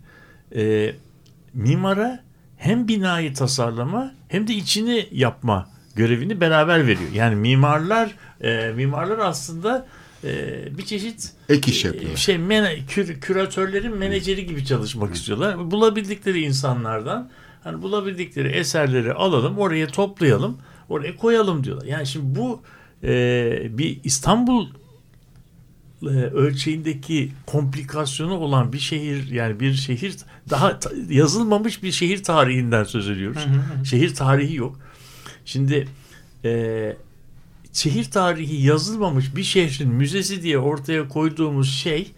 [0.56, 0.94] e,
[1.54, 2.24] mimara
[2.58, 7.12] hem binayı tasarlama hem de içini yapma görevini beraber veriyor.
[7.14, 9.86] Yani mimarlar e, mimarlar aslında
[10.24, 12.18] e, bir çeşit Ek iş e, yapıyorlar.
[12.18, 15.72] şey mene, kür, küratörlerin menajeri gibi çalışmak istiyorlar.
[15.72, 17.30] Bulabildikleri insanlardan
[17.64, 20.58] hani bulabildikleri eserleri alalım, oraya toplayalım,
[20.90, 21.86] oraya koyalım diyorlar.
[21.86, 22.62] Yani şimdi bu
[23.04, 24.68] e, bir İstanbul
[26.04, 30.16] e, ölçeğindeki komplikasyonu olan bir şehir yani bir şehir
[30.50, 33.46] daha ta- yazılmamış bir şehir tarihinden söz ediyoruz.
[33.84, 34.80] Şehir tarihi yok.
[35.46, 35.88] Şimdi
[36.46, 36.96] e,
[37.74, 42.12] şehir tarihi yazılmamış bir şehrin müzesi diye ortaya koyduğumuz şey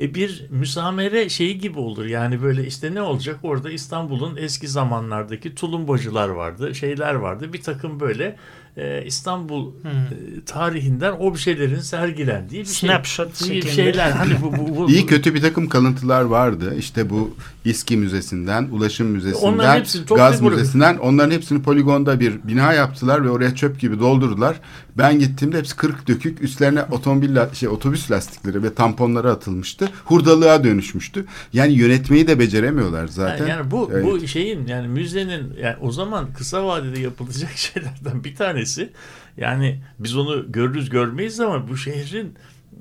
[0.00, 2.04] e, bir müsamere şeyi gibi olur.
[2.04, 7.52] Yani böyle işte ne olacak orada İstanbul'un eski zamanlardaki tulumbacılar vardı, şeyler vardı.
[7.52, 8.36] Bir takım böyle
[8.76, 9.90] e, İstanbul Hmm.
[9.90, 12.88] e, tarihinden objelerin sergilendiği bir şey.
[12.88, 13.72] Snapshot bir şeklinde.
[13.72, 14.10] şeyler.
[14.10, 16.74] Hani bu, bu, bu İyi kötü bir takım kalıntılar vardı.
[16.78, 19.84] İşte bu İSKİ Müzesi'nden, Ulaşım Müzesi'nden,
[20.16, 24.56] Gaz Müzesi'nden onların hepsini poligonda bir bina yaptılar ve oraya çöp gibi doldurdular.
[24.98, 26.42] Ben gittiğimde hepsi kırık dökük.
[26.42, 29.88] Üstlerine otomobil şey otobüs lastikleri ve tamponları atılmıştı.
[30.04, 31.26] Hurdalığa dönüşmüştü.
[31.52, 33.38] Yani yönetmeyi de beceremiyorlar zaten.
[33.38, 34.04] Yani, yani bu Evet.
[34.04, 38.92] bu şeyin yani müzenin yani o zaman kısa vadede yapılacak şeylerden bir tanesi
[39.36, 42.34] yani biz onu görürüz görmeyiz ama bu şehrin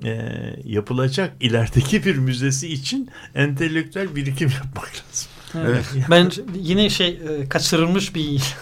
[0.03, 5.36] e, yapılacak ilerideki bir müzesi için entelektüel birikim yapmak lazım.
[5.56, 5.86] Evet.
[6.10, 8.56] Ben yine şey e, kaçırılmış bir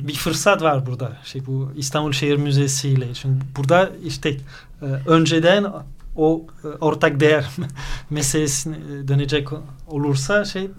[0.00, 1.16] bir fırsat var burada.
[1.24, 3.14] Şey bu İstanbul Şehir Müzesi ile.
[3.14, 4.30] Çünkü burada işte
[4.82, 5.66] e, önceden
[6.16, 7.46] o e, ortak değer
[8.10, 8.76] meselesine
[9.08, 9.48] dönecek
[9.86, 10.70] olursa şey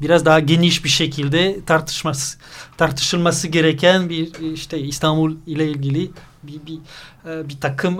[0.00, 2.38] biraz daha geniş bir şekilde tartışması
[2.76, 6.10] tartışılması gereken bir işte İstanbul ile ilgili
[6.42, 6.78] bir bir,
[7.48, 7.96] bir takım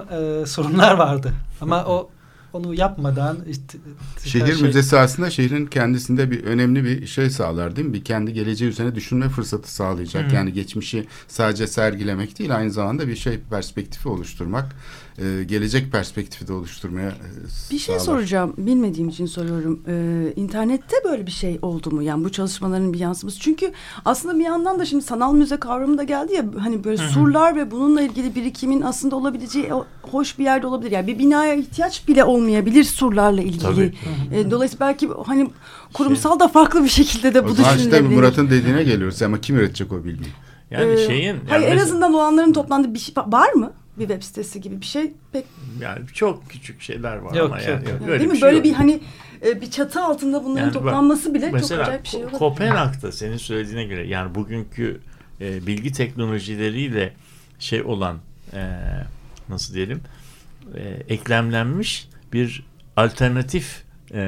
[0.47, 1.33] sorunlar vardı.
[1.61, 2.11] Ama o
[2.53, 3.79] onu yapmadan işte,
[4.25, 7.95] Şehir şey- müzesi aslında şehrin kendisinde bir önemli bir şey sağlar değil mi?
[7.95, 10.31] Bir kendi geleceği üzerine düşünme fırsatı sağlayacak.
[10.31, 10.35] Hı.
[10.35, 14.77] Yani geçmişi sadece sergilemek değil aynı zamanda bir şey perspektifi oluşturmak,
[15.19, 17.15] e, gelecek perspektifi de oluşturmaya e,
[17.71, 18.07] Bir şey sağlar.
[18.07, 18.55] soracağım.
[18.59, 19.81] Bilmediğim için soruyorum.
[19.89, 22.03] Ee, internette böyle bir şey oldu mu?
[22.03, 23.41] Yani bu çalışmaların bir yansıması.
[23.41, 23.73] Çünkü
[24.05, 26.45] aslında bir yandan da şimdi sanal müze kavramı da geldi ya.
[26.59, 30.91] Hani böyle surlar ve bununla ilgili birikimin aslında olabileceği o- hoş bir yerde olabilir.
[30.91, 33.63] Yani bir binaya ihtiyaç bile olmayabilir surlarla ilgili.
[33.63, 33.95] Tabii.
[34.35, 35.51] Ee, dolayısıyla belki hani
[35.93, 38.17] kurumsal da farklı bir şekilde de bu O zaman işte düşünülebilir.
[38.17, 40.33] Murat'ın dediğine geliyoruz ama kim üretecek o bilgiyi?
[40.71, 43.73] Yani Ee, şeyin hayır yani en azından olanların toplandığı bir şey var mı?
[43.99, 45.45] Bir web sitesi gibi bir şey pek
[45.81, 48.01] yani çok küçük şeyler var Yok, ama yok, yani, yok.
[48.09, 48.37] öyle değil mi?
[48.39, 48.65] şey böyle yok.
[48.65, 49.01] bir hani
[49.47, 52.39] e, bir çatı altında bunların Yani bak, toplanması bile çok acayip bir şey olabilir.
[52.39, 55.01] Kopenhag'da senin söylediğine göre yani bugünkü
[55.41, 57.13] e, bilgi teknolojileriyle
[57.59, 58.19] şey olan
[58.53, 58.79] e,
[59.49, 60.01] nasıl diyelim
[60.75, 62.63] e, eklemlenmiş bir
[62.97, 63.83] alternatif
[64.15, 64.19] e,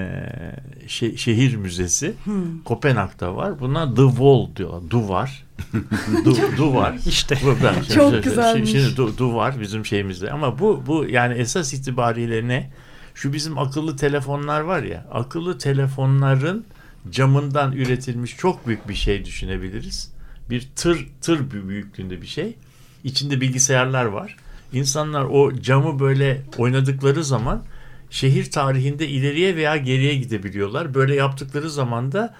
[0.87, 2.63] şe- şehir müzesi Hmm.
[2.65, 3.61] Kopenhag'da var.
[3.61, 4.91] Buna The Wall diyorlar.
[4.91, 5.45] Duvar.
[6.25, 6.99] du, duvar.
[7.07, 7.39] İşte.
[7.45, 8.71] Bu, ben, Çok şimdi- güzelmiş.
[8.71, 10.31] Şimdi du, duvar bizim şeyimizde.
[10.31, 12.71] Ama bu bu yani esas itibariyle ne?
[13.15, 15.07] Şu bizim akıllı telefonlar var ya.
[15.13, 16.65] Akıllı telefonların
[17.11, 20.13] camından üretilmiş çok büyük bir şey düşünebiliriz.
[20.51, 22.57] Bir tır tır büyüklüğünde bir şey.
[23.05, 24.37] İçinde bilgisayarlar var.
[24.73, 27.63] İnsanlar o camı böyle oynadıkları zaman
[28.11, 30.95] şehir tarihinde ileriye veya geriye gidebiliyorlar.
[30.95, 32.35] Böyle yaptıkları zaman da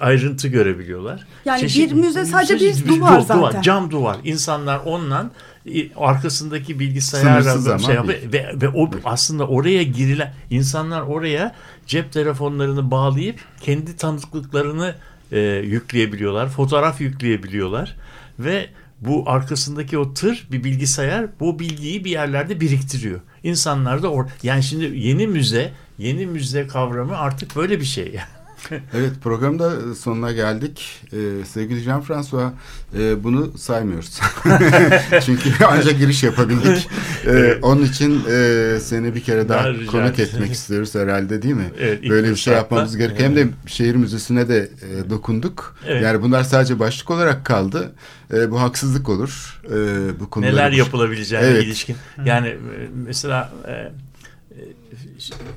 [0.00, 1.26] ayrıntı görebiliyorlar.
[1.44, 3.62] Yani Çeşit- bir müze sadece bir Çeşit- duvar zaten.
[3.62, 4.16] Cam duvar.
[4.24, 5.30] İnsanlar onunla
[5.74, 11.54] e, arkasındaki bilgisayarla şey yap- bir- ve, ve o aslında oraya girilen insanlar oraya
[11.86, 14.94] cep telefonlarını bağlayıp kendi tanıklıklarını
[15.32, 16.48] e, yükleyebiliyorlar.
[16.48, 17.96] Fotoğraf yükleyebiliyorlar
[18.38, 18.66] ve
[19.00, 23.20] bu arkasındaki o tır bir bilgisayar bu bilgiyi bir yerlerde biriktiriyor.
[23.42, 28.16] İnsanlar da or yani şimdi yeni müze, yeni müze kavramı artık böyle bir şey.
[28.94, 31.02] Evet programda sonuna geldik.
[31.12, 32.50] Ee, sevgili Jean-François
[32.98, 34.20] e, bunu saymıyoruz.
[35.24, 36.88] Çünkü ancak giriş yapabildik.
[37.26, 41.70] Ee, onun için e, seni bir kere daha Ben konuk etmek istiyoruz herhalde değil mi?
[41.80, 43.28] Evet, Böyle bir şey yapmamız gerekiyor.
[43.28, 45.76] Hem de şehir müzesine de e, dokunduk.
[45.86, 46.02] Evet.
[46.02, 47.92] Yani bunlar sadece başlık olarak kaldı.
[48.34, 49.60] E, bu haksızlık olur.
[49.64, 49.74] E,
[50.20, 51.64] bu konuları neler yapılabileceğine Evet.
[51.64, 51.96] ilişkin.
[52.24, 52.58] Yani e,
[53.06, 53.92] mesela e,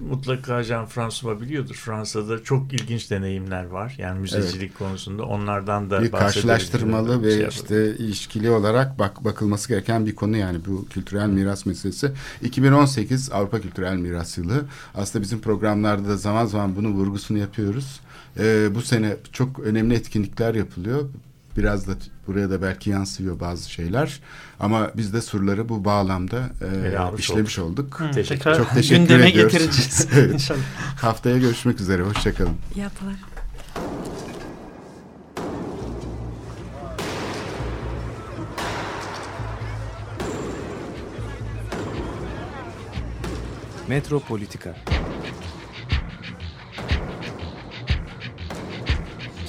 [0.10, 1.76] mutlaka Jean François biliyordur.
[1.76, 3.96] Fransa'da çok ilginç deneyimler var.
[3.98, 7.62] Yani müzecilik konusunda onlardan da bir karşılaştırmalı ve Şey yapalım.
[7.62, 12.12] işte ilişkili olarak bak bakılması gereken bir konu yani bu kültürel miras meselesi.
[12.42, 14.66] 2018 Avrupa Kültürel Miras Yılı.
[14.96, 18.00] Aslında bizim programlarda da zaman zaman bunun vurgusunu yapıyoruz.
[18.40, 21.10] Ee, bu sene çok önemli etkinlikler yapılıyor
[21.58, 21.92] biraz da
[22.28, 24.20] buraya da belki yansıyor bazı şeyler.
[24.60, 27.80] Ama biz de surları bu bağlamda e, işlemiş olduk.
[27.80, 28.00] olduk.
[28.00, 28.56] Hı, teşekkür.
[28.56, 29.54] Çok teşekkür Gündeme ediyoruz.
[29.54, 30.60] getireceğiz inşallah.
[31.02, 32.04] Haftaya görüşmek üzere.
[32.04, 32.54] Hoşçakalın.
[32.76, 32.80] İyi.
[32.82, 33.16] Metropolitika
[43.88, 44.76] Metropolitika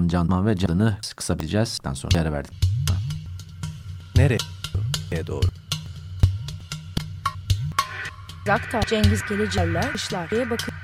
[0.00, 1.78] Can Canman ve Can'ı kısa bileceğiz.
[1.84, 2.52] Daha sonra yere verdik.
[4.16, 5.46] Nereye doğru?
[8.46, 10.74] Zakta Cengiz Geleceller işler diye bakın.